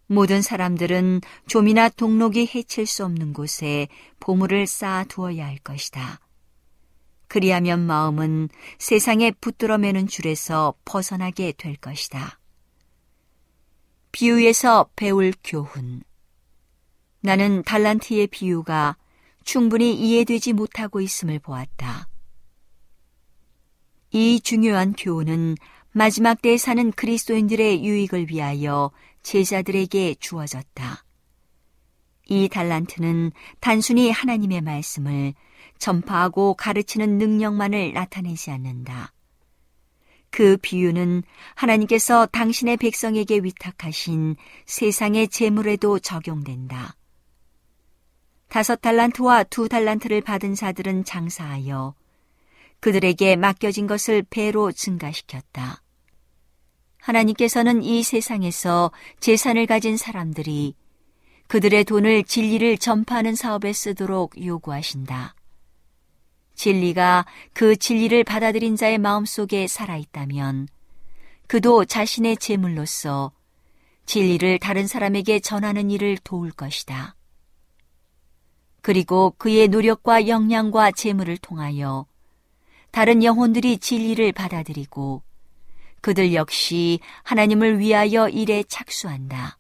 모든 0.06 0.44
사람들은 0.44 1.22
좀이나 1.48 1.90
동록이 1.90 2.52
해칠 2.54 2.86
수 2.86 3.04
없는 3.04 3.34
곳에 3.34 3.88
보물을 4.20 4.68
쌓아 4.68 5.06
두어야 5.06 5.48
할 5.48 5.58
것이다. 5.58 6.20
그리하면 7.28 7.86
마음은 7.86 8.50
세상에 8.80 9.32
붙들어 9.32 9.78
매는 9.78 10.08
줄에서 10.08 10.74
벗어나게 10.86 11.54
될 11.58 11.76
것이다. 11.76 12.40
비유에서 14.12 14.90
배울 14.96 15.34
교훈. 15.44 16.02
나는 17.22 17.64
달란트의 17.64 18.28
비유가 18.28 18.96
충분히 19.44 19.94
이해되지 19.94 20.54
못하고 20.54 21.02
있음을 21.02 21.40
보았다. 21.40 22.08
이 24.12 24.40
중요한 24.42 24.94
교훈은 24.94 25.56
마지막 25.92 26.42
때에 26.42 26.58
사는 26.58 26.92
그리스도인들의 26.92 27.84
유익을 27.84 28.30
위하여 28.30 28.92
제자들에게 29.24 30.16
주어졌다. 30.20 31.04
이 32.30 32.50
달란트는 32.50 33.32
단순히 33.60 34.12
하나님의 34.12 34.62
말씀을 34.62 35.34
전파하고 35.80 36.56
가르치는 36.56 37.18
능력만을 37.18 37.94
나타내지 37.94 38.52
않는다. 38.52 39.14
그 40.30 40.58
비유는 40.58 41.24
하나님께서 41.56 42.26
당신의 42.28 42.78
백성에게 42.78 43.40
위탁하신 43.44 44.36
세상의 44.66 45.30
재물에도 45.30 46.00
적용된다. 46.00 46.96
다섯 48.50 48.82
달란트와 48.82 49.44
두 49.44 49.68
달란트를 49.68 50.22
받은 50.22 50.56
자들은 50.56 51.04
장사하여 51.04 51.96
그들에게 52.80 53.36
맡겨진 53.36 53.88
것을 53.88 54.24
배로 54.30 54.72
증가시켰다. 54.72 55.82
하나님께서는 57.00 57.84
이 57.84 58.04
세상에서 58.04 58.92
재산을 59.20 59.66
가진 59.66 59.98
사람들이 59.98 60.76
그들의 61.48 61.86
돈을 61.86 62.26
진리를 62.26 62.78
전파하는 62.78 63.36
사업에 63.36 63.72
쓰도록 63.72 64.44
요구하신다. 64.44 65.37
진리가 66.58 67.26
그 67.54 67.78
진리를 67.78 68.24
받아들인 68.24 68.76
자의 68.76 68.98
마음 68.98 69.26
속에 69.26 69.68
살아있다면 69.68 70.68
그도 71.48 71.86
자신의 71.86 72.38
재물로서 72.38 73.32
진리를 74.06 74.60
다른 74.60 74.88
사람에게 74.88 75.40
전하는 75.40 75.90
일을 75.92 76.18
도울 76.24 76.52
것이다. 76.52 77.16
그리고 78.82 79.34
그의 79.38 79.68
노력과 79.68 80.28
역량과 80.28 80.92
재물을 80.92 81.38
통하여 81.38 82.06
다른 82.92 83.24
영혼들이 83.24 83.78
진리를 83.78 84.32
받아들이고 84.32 85.22
그들 86.02 86.34
역시 86.34 87.00
하나님을 87.24 87.80
위하여 87.80 88.30
일에 88.30 88.64
착수한다. 88.64 89.60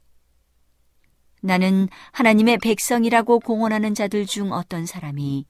나는 1.41 1.89
하나님의 2.11 2.57
백성이라고 2.57 3.39
공언하는 3.41 3.93
자들 3.93 4.25
중 4.25 4.51
어떤 4.51 4.85
사람이 4.85 5.45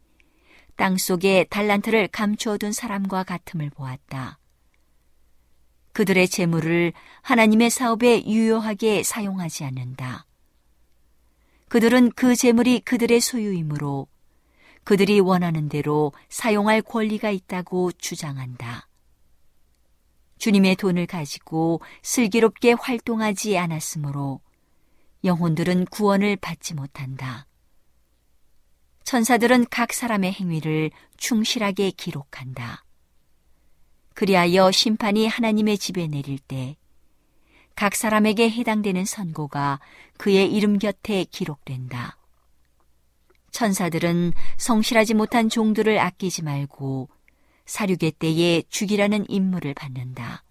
땅 0.78 0.95
속에 0.97 1.43
달란트를 1.49 2.07
감추어둔 2.07 2.71
사람과 2.71 3.23
같음을 3.23 3.71
보았다. 3.71 4.39
그들의 5.91 6.28
재물을 6.28 6.93
하나님의 7.23 7.71
사업에 7.71 8.23
유효하게 8.25 9.01
사용하지 9.01 9.63
않는다. 9.65 10.28
그들은 11.67 12.11
그 12.11 12.36
재물이 12.36 12.82
그들의 12.82 13.19
소유이므로 13.19 14.07
그들이 14.84 15.19
원하는 15.19 15.67
대로 15.67 16.13
사용할 16.30 16.84
권리가 16.84 17.32
있다고 17.32 17.91
주장한다. 17.93 18.88
주님의 20.38 20.75
돈을 20.75 21.07
가지고 21.07 21.82
슬기롭게 22.03 22.73
활동하지 22.73 23.57
않았으므로 23.57 24.39
영혼들은 25.23 25.86
구원을 25.86 26.36
받지 26.36 26.75
못한다. 26.75 27.47
천사들은 29.08 29.68
각 29.70 29.93
사람의 29.93 30.34
행위를 30.34 30.91
충실하게 31.16 31.91
기록한다. 31.91 32.84
그리하여 34.14 34.72
심판이 34.72 35.28
하나님의 35.28 35.78
집에 35.78 36.08
내릴 36.08 36.39
때 36.39 36.76
각 37.78 37.93
사람에게 37.93 38.49
해당되는 38.49 39.05
선고가 39.05 39.80
그의 40.18 40.51
이름 40.51 40.80
곁에 40.80 41.26
기록된다. 41.26 42.18
천사들은 43.51 44.34
성실하지 44.58 45.14
못한 45.14 45.47
종들을 45.47 45.99
아끼지 45.99 46.41
말고 46.41 47.08
사륙의 47.68 48.14
때에 48.18 48.64
죽이라는 48.70 49.30
임무를 49.30 49.76
받는다. 49.76 50.43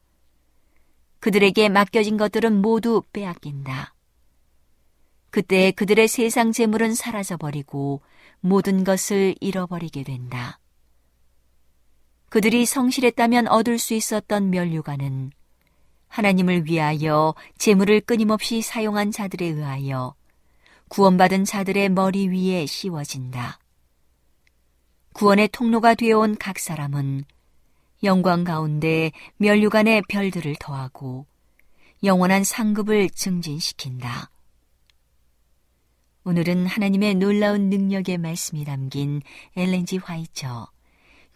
그들에게 1.19 1.69
맡겨진 1.69 2.17
것들은 2.17 2.63
모두 2.63 3.03
빼앗긴다. 3.13 3.96
그때 5.37 5.71
그들의 5.71 6.09
세상 6.09 6.51
재물은 6.51 6.95
사라져버리고 6.95 8.01
모든 8.41 8.85
것을 8.85 9.35
잃어버리게 9.39 10.03
된다. 10.03 10.59
그들이 12.31 12.65
성실했다면 12.65 13.47
얻을 13.49 13.79
수 13.79 13.93
있었던 13.93 14.49
면류관은 14.49 15.33
하나님을 16.09 16.65
위하여 16.65 17.35
재물을 17.59 18.01
끊임없이 18.01 18.63
사용한 18.63 19.11
자들에 19.11 19.45
의하여 19.45 20.15
구원받은 20.89 21.45
자들의 21.45 21.91
머리 21.91 22.29
위에 22.29 22.65
씌워진다. 22.65 23.59
구원의 25.13 25.49
통로가 25.49 25.97
되어온 25.97 26.37
각 26.39 26.59
사람은 26.59 27.25
영광 28.05 28.43
가운데 28.43 29.13
면류관의 29.37 30.05
별들을 30.09 30.57
더하고 30.59 31.27
영원한 32.03 32.43
상급을 32.43 33.11
증진시킨다. 33.11 34.31
오늘은 36.29 36.67
하나님의 36.67 37.15
놀라운 37.15 37.71
능력의 37.71 38.19
말씀이 38.19 38.65
담긴 38.65 39.23
엘렌지 39.57 39.99
화이처 39.99 40.67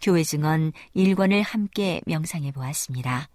교회 0.01 0.21
증언 0.21 0.73
1권을 0.93 1.43
함께 1.45 2.01
명상해 2.05 2.51
보았습니다. 2.51 3.29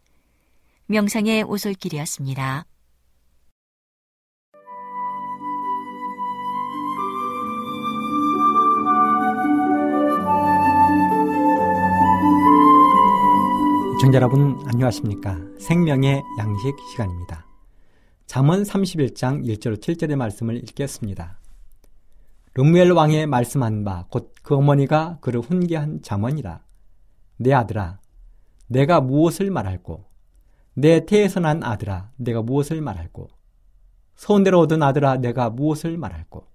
명상의 0.84 1.44
오솔길이었습니다. 1.44 2.66
청자 13.98 14.16
여러분 14.16 14.60
안녕하십니까? 14.66 15.38
생명의 15.58 16.22
양식 16.38 16.76
시간입니다. 16.92 17.46
잠언 18.26 18.62
31장 18.62 19.42
1절 19.42 19.80
7절의 19.80 20.16
말씀을 20.16 20.56
읽겠습니다. 20.56 21.38
르무엘 22.56 22.90
왕의 22.92 23.26
말씀한 23.26 23.84
바 23.84 24.08
곧 24.10 24.32
그 24.42 24.54
어머니가 24.56 25.18
그를 25.20 25.40
훈계한 25.40 26.00
잠언이라. 26.00 26.64
내 27.36 27.52
아들아 27.52 28.00
내가 28.66 29.02
무엇을 29.02 29.50
말할꼬? 29.50 30.08
내 30.72 31.04
태에서 31.04 31.38
난 31.38 31.62
아들아 31.62 32.12
내가 32.16 32.40
무엇을 32.40 32.80
말할꼬? 32.80 33.28
소원대로 34.14 34.60
얻은 34.60 34.82
아들아 34.82 35.18
내가 35.18 35.50
무엇을 35.50 35.98
말할꼬? 35.98 36.48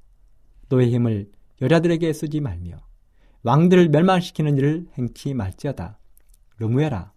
너의 0.69 0.91
힘을 0.91 1.29
여자들에게 1.61 2.11
쓰지 2.13 2.39
말며 2.39 2.77
왕들을 3.43 3.89
멸망시키는 3.89 4.57
일을 4.57 4.87
행치 4.97 5.35
말지어다. 5.35 5.99
르무엘아 6.57 7.11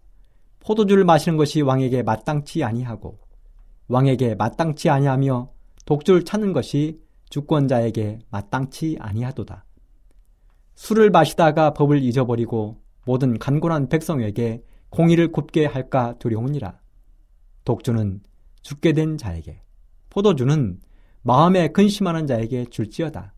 포도주를 0.59 1.05
마시는 1.05 1.37
것이 1.37 1.61
왕에게 1.61 2.03
마땅치 2.03 2.63
아니하고 2.63 3.17
왕에게 3.87 4.35
마땅치 4.35 4.91
아니하며 4.91 5.49
독주를 5.85 6.23
찾는 6.23 6.53
것이 6.53 7.01
주권자에게 7.29 8.19
마땅치 8.29 8.97
아니하도다. 8.99 9.65
술을 10.75 11.09
마시다가 11.09 11.73
법을 11.73 12.01
잊어버리고 12.01 12.81
모든 13.05 13.37
간곤한 13.39 13.89
백성에게 13.89 14.63
공의를 14.89 15.31
굽게 15.31 15.65
할까 15.65 16.15
두려우니라. 16.19 16.79
독주는 17.63 18.21
죽게 18.61 18.93
된 18.93 19.17
자에게, 19.17 19.61
포도주는 20.09 20.79
마음에 21.21 21.69
근심하는 21.69 22.27
자에게 22.27 22.65
줄지어다. 22.65 23.33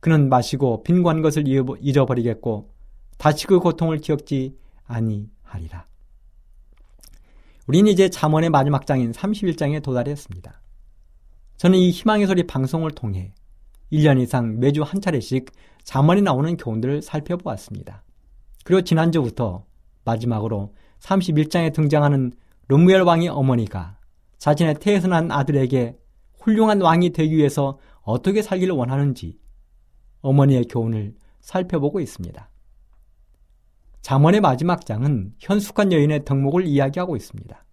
그는 0.00 0.28
마시고 0.28 0.82
빈관 0.82 1.22
것을 1.22 1.44
잊어버리겠고 1.46 2.74
다시 3.16 3.46
그 3.46 3.58
고통을 3.58 3.98
기억지 3.98 4.56
아니하리라. 4.84 5.86
우리는 7.66 7.90
이제 7.90 8.10
잠언의 8.10 8.50
마지막 8.50 8.86
장인 8.86 9.12
31장에 9.12 9.82
도달했습니다. 9.82 10.60
저는 11.56 11.78
이 11.78 11.90
희망의 11.90 12.26
소리 12.26 12.46
방송을 12.46 12.90
통해 12.90 13.32
1년 13.92 14.20
이상 14.20 14.58
매주 14.58 14.82
한 14.82 15.00
차례씩 15.00 15.50
잠언이 15.84 16.22
나오는 16.22 16.56
교훈들을 16.56 17.02
살펴보았습니다. 17.02 18.02
그리고 18.64 18.82
지난주부터 18.82 19.64
마지막으로 20.04 20.74
31장에 21.00 21.72
등장하는 21.72 22.32
르무엘 22.68 23.02
왕의 23.02 23.28
어머니가 23.28 23.98
자신의 24.38 24.76
태어난 24.80 25.30
아들에게 25.30 25.96
훌륭한 26.40 26.80
왕이 26.80 27.10
되기 27.10 27.36
위해서 27.36 27.78
어떻게 28.02 28.42
살기를 28.42 28.74
원하는지 28.74 29.38
어머니의 30.20 30.64
교훈을 30.64 31.14
살펴보고 31.40 32.00
있습니다. 32.00 32.50
잠언의 34.00 34.40
마지막 34.40 34.84
장은 34.84 35.34
현숙한 35.38 35.92
여인의 35.92 36.24
덕목을 36.24 36.66
이야기하고 36.66 37.16
있습니다. 37.16 37.64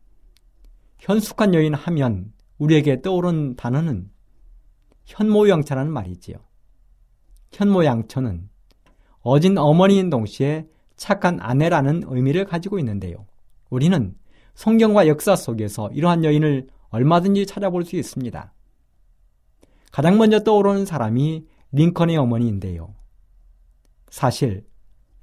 현숙한 1.00 1.54
여인 1.54 1.74
하면 1.74 2.32
우리에게 2.62 3.02
떠오른 3.02 3.56
단어는 3.56 4.12
현모양처라는 5.06 5.92
말이지요. 5.92 6.38
현모양처는 7.52 8.50
어진 9.22 9.58
어머니인 9.58 10.12
동시에 10.12 10.68
착한 10.96 11.40
아내라는 11.42 12.04
의미를 12.06 12.46
가지고 12.46 12.78
있는데요. 12.78 13.26
우리는 13.72 14.16
성경과 14.54 15.08
역사 15.08 15.36
속에서 15.36 15.90
이러한 15.92 16.24
여인을 16.24 16.68
얼마든지 16.90 17.48
찾아볼 17.48 17.84
수 17.84 17.96
있습니다. 17.96 18.54
가장 19.92 20.18
먼저 20.20 20.42
떠오르는 20.42 20.86
사람이 20.86 21.46
링컨의 21.72 22.16
어머니인데요. 22.18 22.94
사실 24.10 24.66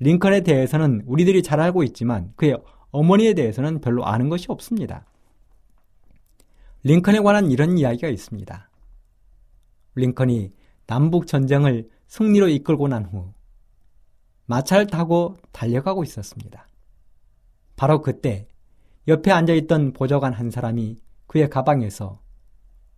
링컨에 0.00 0.40
대해서는 0.42 1.02
우리들이 1.06 1.44
잘 1.44 1.60
알고 1.60 1.84
있지만 1.84 2.32
그의 2.34 2.56
어머니에 2.90 3.34
대해서는 3.34 3.80
별로 3.80 4.04
아는 4.04 4.28
것이 4.28 4.46
없습니다. 4.48 5.06
링컨에 6.82 7.20
관한 7.20 7.50
이런 7.50 7.76
이야기가 7.78 8.08
있습니다. 8.08 8.70
링컨이 9.94 10.52
남북 10.86 11.26
전쟁을 11.26 11.88
승리로 12.06 12.48
이끌고 12.48 12.88
난 12.88 13.04
후 13.04 13.32
마차를 14.46 14.86
타고 14.86 15.36
달려가고 15.52 16.04
있었습니다. 16.04 16.66
바로 17.76 18.00
그때 18.00 18.48
옆에 19.06 19.30
앉아있던 19.30 19.92
보좌관 19.92 20.32
한 20.32 20.50
사람이 20.50 20.96
그의 21.26 21.50
가방에서 21.50 22.20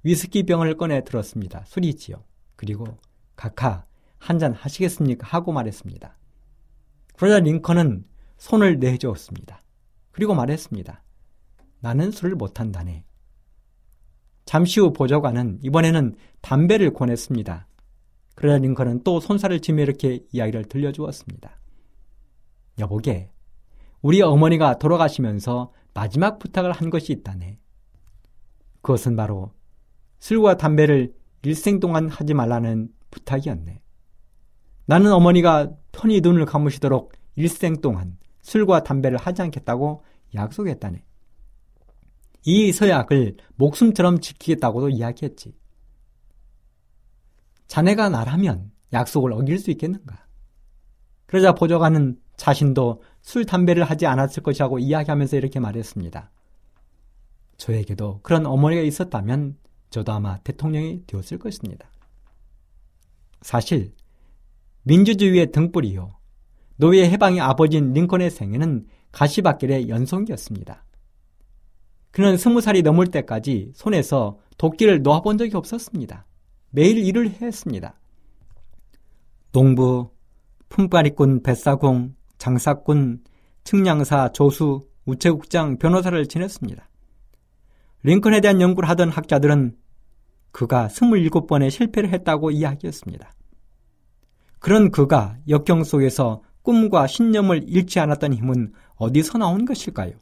위스키 0.02 0.44
병을 0.44 0.76
꺼내 0.76 1.02
들었습니다. 1.04 1.64
술이지요. 1.66 2.22
그리고 2.56 2.86
각하 3.36 3.84
한 4.18 4.38
잔 4.38 4.52
하시겠습니까? 4.52 5.26
하고 5.26 5.50
말했습니다. 5.52 6.16
그러자 7.16 7.40
링컨은 7.40 8.04
손을 8.36 8.78
내주었습니다. 8.78 9.62
그리고 10.12 10.34
말했습니다. 10.34 11.02
나는 11.80 12.10
술을 12.10 12.34
못한다네. 12.36 13.04
잠시 14.50 14.80
후 14.80 14.92
보좌관은 14.92 15.60
이번에는 15.62 16.16
담배를 16.40 16.92
권했습니다. 16.92 17.68
그러자 18.34 18.58
링컨은 18.58 19.04
또 19.04 19.20
손살을 19.20 19.60
치며 19.60 19.84
이렇게 19.84 20.24
이야기를 20.32 20.64
들려주었습니다. 20.64 21.56
여보게, 22.80 23.30
우리 24.02 24.20
어머니가 24.22 24.80
돌아가시면서 24.80 25.72
마지막 25.94 26.40
부탁을 26.40 26.72
한 26.72 26.90
것이 26.90 27.12
있다네. 27.12 27.58
그것은 28.82 29.14
바로 29.14 29.52
술과 30.18 30.56
담배를 30.56 31.14
일생 31.44 31.78
동안 31.78 32.08
하지 32.08 32.34
말라는 32.34 32.88
부탁이었네. 33.12 33.80
나는 34.86 35.12
어머니가 35.12 35.70
편히 35.92 36.20
눈을 36.20 36.44
감으시도록 36.44 37.12
일생 37.36 37.80
동안 37.80 38.18
술과 38.42 38.82
담배를 38.82 39.16
하지 39.16 39.42
않겠다고 39.42 40.02
약속했다네. 40.34 41.04
이 42.44 42.72
서약을 42.72 43.36
목숨처럼 43.56 44.20
지키겠다고도 44.20 44.88
이야기했지. 44.88 45.54
자네가 47.66 48.08
나라면 48.08 48.72
약속을 48.92 49.32
어길 49.32 49.58
수 49.58 49.70
있겠는가? 49.70 50.26
그러자 51.26 51.54
보좌관은 51.54 52.18
자신도 52.36 53.02
술, 53.22 53.44
담배를 53.44 53.84
하지 53.84 54.06
않았을 54.06 54.42
것이라고 54.42 54.78
이야기하면서 54.78 55.36
이렇게 55.36 55.60
말했습니다. 55.60 56.30
저에게도 57.58 58.20
그런 58.22 58.46
어머니가 58.46 58.82
있었다면 58.82 59.56
저도 59.90 60.12
아마 60.12 60.38
대통령이 60.38 61.04
되었을 61.06 61.38
것입니다. 61.38 61.90
사실 63.42 63.92
민주주의의 64.82 65.52
등불이요. 65.52 66.16
노예 66.76 67.08
해방의 67.10 67.40
아버지인 67.40 67.92
링컨의 67.92 68.30
생애는 68.30 68.86
가시밭길의 69.12 69.88
연속이었습니다. 69.88 70.84
그는 72.10 72.36
스무 72.36 72.60
살이 72.60 72.82
넘을 72.82 73.06
때까지 73.06 73.72
손에서 73.74 74.38
도끼를 74.58 75.02
놓아본 75.02 75.38
적이 75.38 75.56
없었습니다. 75.56 76.26
매일 76.70 76.98
일을 76.98 77.30
했습니다. 77.40 77.94
농부, 79.52 80.10
품바리꾼, 80.68 81.42
뱃사공, 81.42 82.14
장사꾼, 82.38 83.20
측량사, 83.64 84.30
조수, 84.32 84.80
우체국장, 85.04 85.78
변호사를 85.78 86.26
지냈습니다. 86.26 86.88
링컨에 88.02 88.40
대한 88.40 88.60
연구를 88.60 88.88
하던 88.90 89.10
학자들은 89.10 89.76
그가 90.52 90.88
27번의 90.88 91.70
실패를 91.70 92.12
했다고 92.12 92.50
이야기했습니다. 92.50 93.32
그런 94.58 94.90
그가 94.90 95.36
역경 95.48 95.84
속에서 95.84 96.42
꿈과 96.62 97.06
신념을 97.06 97.64
잃지 97.66 97.98
않았던 97.98 98.34
힘은 98.34 98.72
어디서 98.96 99.38
나온 99.38 99.64
것일까요? 99.64 100.12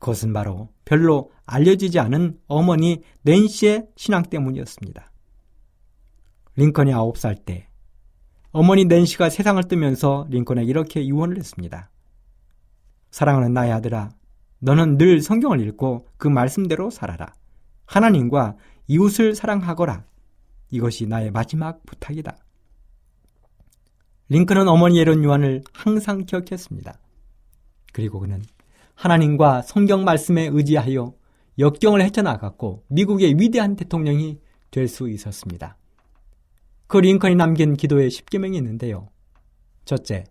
그것은 0.00 0.32
바로 0.32 0.70
별로 0.84 1.30
알려지지 1.46 2.00
않은 2.00 2.40
어머니 2.48 3.02
낸시의 3.22 3.86
신앙 3.94 4.24
때문이었습니다. 4.24 5.12
링컨이 6.56 6.90
9살 6.90 7.44
때 7.44 7.68
어머니 8.50 8.86
낸시가 8.86 9.30
세상을 9.30 9.62
뜨면서 9.64 10.26
링컨에게 10.30 10.68
이렇게 10.68 11.06
유언을 11.06 11.36
했습니다. 11.36 11.90
사랑하는 13.10 13.52
나의 13.52 13.72
아들아, 13.72 14.10
너는 14.58 14.98
늘 14.98 15.20
성경을 15.20 15.60
읽고 15.68 16.08
그 16.16 16.28
말씀대로 16.28 16.90
살아라. 16.90 17.34
하나님과 17.86 18.56
이웃을 18.88 19.34
사랑하거라. 19.34 20.04
이것이 20.70 21.06
나의 21.06 21.30
마지막 21.30 21.84
부탁이다. 21.84 22.36
링컨은 24.30 24.66
어머니의 24.66 25.02
이런 25.02 25.22
유언을 25.22 25.62
항상 25.72 26.24
기억했습니다. 26.24 26.98
그리고 27.92 28.20
그는 28.20 28.42
하나님과 29.00 29.62
성경 29.62 30.04
말씀에 30.04 30.50
의지하여 30.52 31.14
역경을 31.58 32.02
헤쳐나갔고 32.02 32.84
미국의 32.88 33.36
위대한 33.38 33.74
대통령이 33.74 34.38
될 34.70 34.88
수 34.88 35.08
있었습니다. 35.08 35.78
그 36.86 36.98
링컨이 36.98 37.34
남긴 37.34 37.76
기도의 37.76 38.10
10계명이 38.10 38.56
있는데요. 38.56 39.08
첫째, 39.86 40.24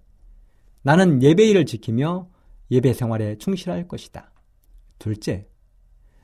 나는 0.84 1.24
예배일을 1.24 1.66
지키며 1.66 2.30
예배 2.70 2.94
생활에 2.94 3.38
충실할 3.40 3.88
것이다. 3.88 4.32
둘째, 5.00 5.48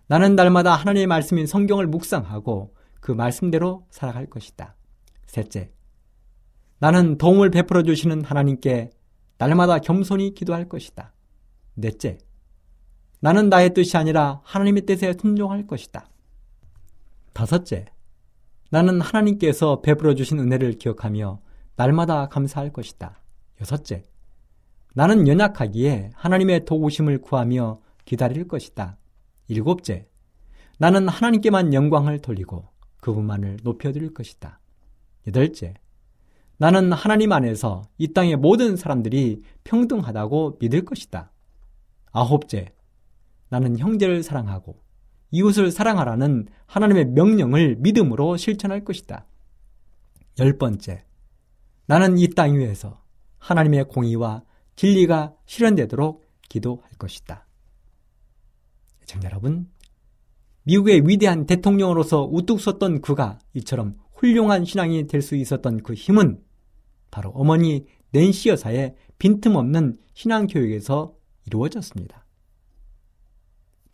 나는 0.05 0.35
날마다 0.35 0.75
하나님의 0.75 1.07
말씀인 1.07 1.47
성경을 1.47 1.87
묵상하고 1.87 2.75
그 2.99 3.11
말씀대로 3.11 3.87
살아갈 3.89 4.27
것이다. 4.27 4.75
셋째, 5.25 5.71
나는 6.77 7.17
도움을 7.17 7.49
베풀어 7.49 7.81
주시는 7.81 8.23
하나님께 8.23 8.91
날마다 9.39 9.79
겸손히 9.79 10.35
기도할 10.35 10.69
것이다. 10.69 11.11
넷째, 11.73 12.19
나는 13.26 13.49
나의 13.49 13.73
뜻이 13.73 13.97
아니라 13.97 14.39
하나님의 14.43 14.86
뜻에 14.86 15.15
순종할 15.19 15.65
것이다. 15.65 16.07
다섯째, 17.34 17.86
나는 18.69 19.01
하나님께서 19.01 19.82
베풀어 19.82 20.13
주신 20.13 20.38
은혜를 20.38 20.73
기억하며 20.73 21.39
날마다 21.76 22.30
감사할 22.30 22.71
것이다. 22.71 23.19
여섯째, 23.59 24.03
나는 24.93 25.28
연약하기에 25.28 26.11
하나님의 26.13 26.65
도우심을 26.65 27.21
구하며 27.21 27.80
기다릴 28.05 28.47
것이다. 28.47 28.99
일곱째, 29.47 30.07
나는 30.78 31.07
하나님께만 31.07 31.73
영광을 31.73 32.19
돌리고 32.19 32.69
그분만을 33.01 33.57
높여드릴 33.63 34.13
것이다. 34.13 34.59
여덟째, 35.26 35.73
나는 36.57 36.93
하나님 36.93 37.32
안에서 37.32 37.82
이 37.97 38.13
땅의 38.13 38.36
모든 38.36 38.76
사람들이 38.76 39.41
평등하다고 39.63 40.57
믿을 40.59 40.86
것이다. 40.86 41.32
아홉째, 42.11 42.74
나는 43.49 43.77
형제를 43.77 44.23
사랑하고 44.23 44.81
이웃을 45.31 45.71
사랑하라는 45.71 46.47
하나님의 46.65 47.05
명령을 47.07 47.77
믿음으로 47.79 48.37
실천할 48.37 48.83
것이다. 48.83 49.25
열 50.39 50.57
번째, 50.57 51.05
나는 51.87 52.17
이 52.17 52.27
땅 52.29 52.55
위에서 52.55 53.01
하나님의 53.39 53.85
공의와 53.85 54.43
진리가 54.75 55.33
실현되도록 55.45 56.23
기도할 56.49 56.89
것이다. 56.97 57.47
청 59.05 59.21
여러분, 59.23 59.69
미국의 60.63 61.03
위대한 61.07 61.45
대통령으로서 61.45 62.23
우뚝 62.25 62.59
섰던 62.59 63.01
그가 63.01 63.39
이처럼 63.53 63.97
훌륭한 64.15 64.65
신앙이 64.65 65.07
될 65.07 65.21
수 65.21 65.35
있었던 65.35 65.83
그 65.83 65.93
힘은 65.93 66.41
바로 67.11 67.29
어머니 67.31 67.85
낸시 68.11 68.49
여사의 68.49 68.95
빈틈없는 69.19 69.99
신앙 70.13 70.47
교육에서 70.47 71.13
이루어졌습니다. 71.45 72.24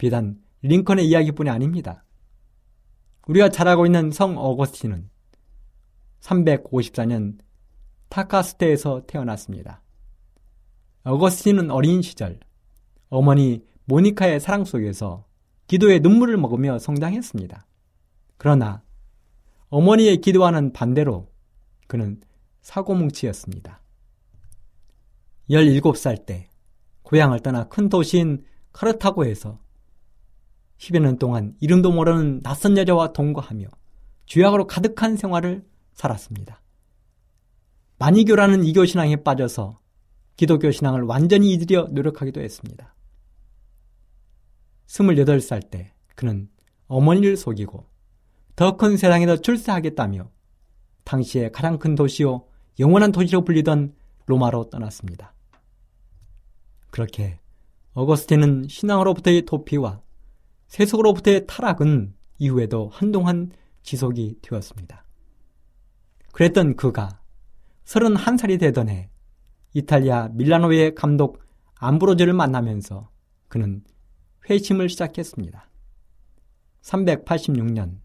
비단 0.01 0.41
링컨의 0.63 1.07
이야기뿐이 1.07 1.51
아닙니다. 1.51 2.03
우리가 3.27 3.49
잘 3.49 3.67
알고 3.67 3.85
있는 3.85 4.09
성 4.09 4.35
어거스틴은 4.35 5.11
354년 6.21 7.37
타카스테에서 8.09 9.03
태어났습니다. 9.05 9.83
어거스틴은 11.03 11.69
어린 11.69 12.01
시절 12.01 12.39
어머니 13.09 13.63
모니카의 13.85 14.39
사랑 14.39 14.65
속에서 14.65 15.27
기도의 15.67 15.99
눈물을 15.99 16.35
먹으며 16.35 16.79
성장했습니다. 16.79 17.67
그러나 18.37 18.81
어머니의 19.69 20.17
기도와는 20.17 20.73
반대로 20.73 21.31
그는 21.85 22.19
사고뭉치였습니다. 22.61 23.83
17살 25.51 26.25
때 26.25 26.49
고향을 27.03 27.41
떠나 27.41 27.65
큰 27.65 27.87
도시인 27.87 28.43
카르타고에서 28.71 29.59
10여 30.81 30.99
년 30.99 31.19
동안 31.19 31.55
이름도 31.59 31.91
모르는 31.91 32.41
낯선 32.41 32.75
여자와 32.75 33.13
동거하며 33.13 33.67
죄악으로 34.25 34.65
가득한 34.65 35.15
생활을 35.15 35.63
살았습니다. 35.93 36.59
만이교라는 37.99 38.63
이교 38.63 38.85
신앙에 38.85 39.17
빠져서 39.17 39.79
기독교 40.37 40.71
신앙을 40.71 41.03
완전히 41.03 41.53
잊으려 41.53 41.87
노력하기도 41.91 42.41
했습니다. 42.41 42.95
28살 44.87 45.69
때 45.69 45.93
그는 46.15 46.49
어머니를 46.87 47.37
속이고 47.37 47.85
더 48.55 48.75
큰 48.75 48.97
세상에서 48.97 49.37
출세하겠다며 49.37 50.31
당시에 51.03 51.51
가장 51.51 51.77
큰 51.77 51.93
도시요 51.93 52.47
영원한 52.79 53.11
도시로 53.11 53.43
불리던 53.43 53.93
로마로 54.25 54.71
떠났습니다. 54.71 55.35
그렇게 56.89 57.39
어거스틴은 57.93 58.65
신앙으로부터의 58.67 59.43
도피와 59.43 60.01
세속으로부터의 60.71 61.47
타락은 61.47 62.15
이후에도 62.37 62.87
한동안 62.93 63.51
지속이 63.83 64.37
되었습니다. 64.41 65.05
그랬던 66.31 66.77
그가 66.77 67.19
31살이 67.83 68.57
되던 68.57 68.87
해 68.87 69.09
이탈리아 69.73 70.29
밀라노의 70.29 70.95
감독 70.95 71.43
암브로즈를 71.75 72.31
만나면서 72.31 73.09
그는 73.49 73.83
회심을 74.49 74.87
시작했습니다. 74.87 75.69
386년 76.83 77.99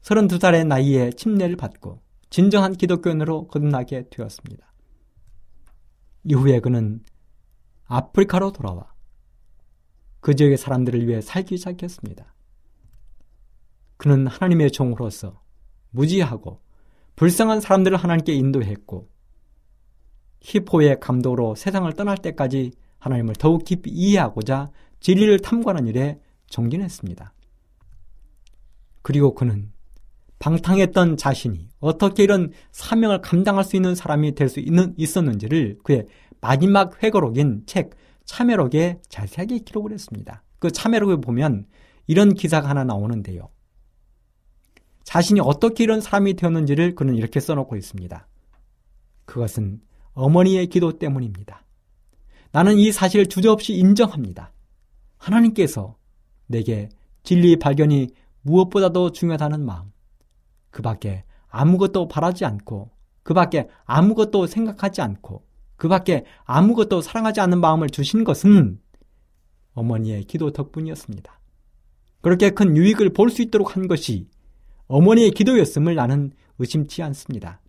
32살의 0.00 0.66
나이에 0.66 1.10
침례를 1.10 1.56
받고 1.56 2.00
진정한 2.30 2.72
기독교인으로 2.72 3.48
거듭나게 3.48 4.08
되었습니다. 4.08 4.72
이후에 6.24 6.60
그는 6.60 7.02
아프리카로 7.84 8.52
돌아와 8.52 8.89
그 10.20 10.34
지역의 10.34 10.56
사람들을 10.58 11.06
위해 11.06 11.20
살기 11.20 11.56
시작했습니다. 11.56 12.34
그는 13.96 14.26
하나님의 14.26 14.70
종으로서 14.70 15.42
무지하고 15.90 16.60
불쌍한 17.16 17.60
사람들을 17.60 17.96
하나님께 17.96 18.32
인도했고 18.32 19.08
히포의 20.40 21.00
감독으로 21.00 21.54
세상을 21.54 21.92
떠날 21.94 22.16
때까지 22.18 22.72
하나님을 22.98 23.34
더욱 23.34 23.64
깊이 23.64 23.90
이해하고자 23.90 24.70
진리를 25.00 25.40
탐구하는 25.40 25.86
일에 25.86 26.18
정진했습니다. 26.48 27.34
그리고 29.02 29.34
그는 29.34 29.72
방탕했던 30.38 31.16
자신이 31.18 31.68
어떻게 31.80 32.22
이런 32.22 32.52
사명을 32.72 33.20
감당할 33.20 33.64
수 33.64 33.76
있는 33.76 33.94
사람이 33.94 34.34
될 34.34 34.48
수 34.48 34.60
있었는지를 34.96 35.78
그의 35.82 36.06
마지막 36.40 37.02
회고록인 37.02 37.64
책 37.66 37.90
참회록에 38.30 39.00
자세하게 39.08 39.58
기록을 39.58 39.90
했습니다. 39.92 40.44
그 40.60 40.70
참회록에 40.70 41.16
보면 41.16 41.66
이런 42.06 42.34
기사가 42.34 42.68
하나 42.68 42.84
나오는데요. 42.84 43.48
자신이 45.02 45.40
어떻게 45.40 45.82
이런 45.82 46.00
사람이 46.00 46.34
되었는지를 46.34 46.94
그는 46.94 47.16
이렇게 47.16 47.40
써놓고 47.40 47.74
있습니다. 47.74 48.28
그것은 49.24 49.80
어머니의 50.12 50.68
기도 50.68 50.96
때문입니다. 50.96 51.64
나는 52.52 52.78
이 52.78 52.92
사실을 52.92 53.26
주저없이 53.26 53.74
인정합니다. 53.74 54.52
하나님께서 55.18 55.96
내게 56.46 56.88
진리 57.24 57.56
발견이 57.58 58.10
무엇보다도 58.42 59.10
중요하다는 59.10 59.64
마음, 59.64 59.92
그 60.70 60.82
밖에 60.82 61.24
아무것도 61.48 62.06
바라지 62.06 62.44
않고, 62.44 62.90
그 63.24 63.34
밖에 63.34 63.68
아무것도 63.86 64.46
생각하지 64.46 65.02
않고, 65.02 65.49
그 65.80 65.88
밖에 65.88 66.26
아무것도 66.44 67.00
사랑하지 67.00 67.40
않는 67.40 67.58
마음을 67.58 67.88
주신 67.88 68.22
것은 68.22 68.78
어머니의 69.72 70.24
기도 70.24 70.52
덕분이었습니다. 70.52 71.40
그렇게 72.20 72.50
큰 72.50 72.76
유익을 72.76 73.14
볼 73.14 73.30
수 73.30 73.40
있도록 73.40 73.76
한 73.76 73.88
것이 73.88 74.28
어머니의 74.88 75.30
기도였음을 75.30 75.94
나는 75.94 76.32
의심치 76.58 77.02
않습니다. 77.02 77.62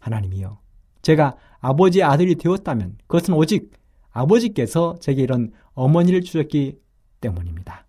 하나님이여, 0.00 0.58
제가 1.02 1.36
아버지의 1.60 2.04
아들이 2.04 2.36
되었다면 2.36 2.96
그것은 3.06 3.34
오직 3.34 3.72
아버지께서 4.10 4.96
제게 5.00 5.20
이런 5.22 5.52
어머니를 5.74 6.22
주셨기 6.22 6.78
때문입니다. 7.20 7.86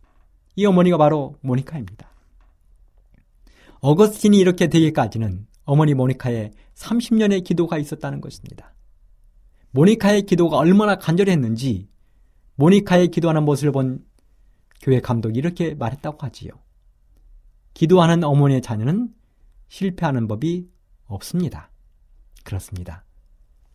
이 0.57 0.65
어머니가 0.65 0.97
바로 0.97 1.37
모니카입니다. 1.39 2.09
어거스틴이 3.79 4.37
이렇게 4.37 4.67
되기까지는 4.67 5.47
어머니 5.63 5.93
모니카의 5.93 6.51
30년의 6.75 7.45
기도가 7.45 7.77
있었다는 7.77 8.19
것입니다. 8.19 8.74
모니카의 9.75 10.21
기도가 10.21 10.57
얼마나 10.57 10.95
간절했는지 10.95 11.89
모니카의 12.55 13.09
기도하는 13.09 13.43
모습을 13.43 13.73
본 13.73 14.05
교회 14.81 15.01
감독이 15.01 15.37
이렇게 15.37 15.75
말했다고 15.75 16.17
하지요. 16.21 16.51
기도하는 17.73 18.23
어머니의 18.23 18.61
자녀는 18.61 19.13
실패하는 19.67 20.29
법이 20.29 20.69
없습니다. 21.07 21.71
그렇습니다. 22.45 23.03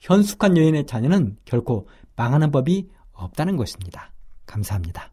현숙한 0.00 0.56
여인의 0.56 0.86
자녀는 0.86 1.36
결코 1.44 1.86
망하는 2.16 2.50
법이 2.50 2.88
없다는 3.12 3.56
것입니다. 3.56 4.10
감사합니다. 4.46 5.12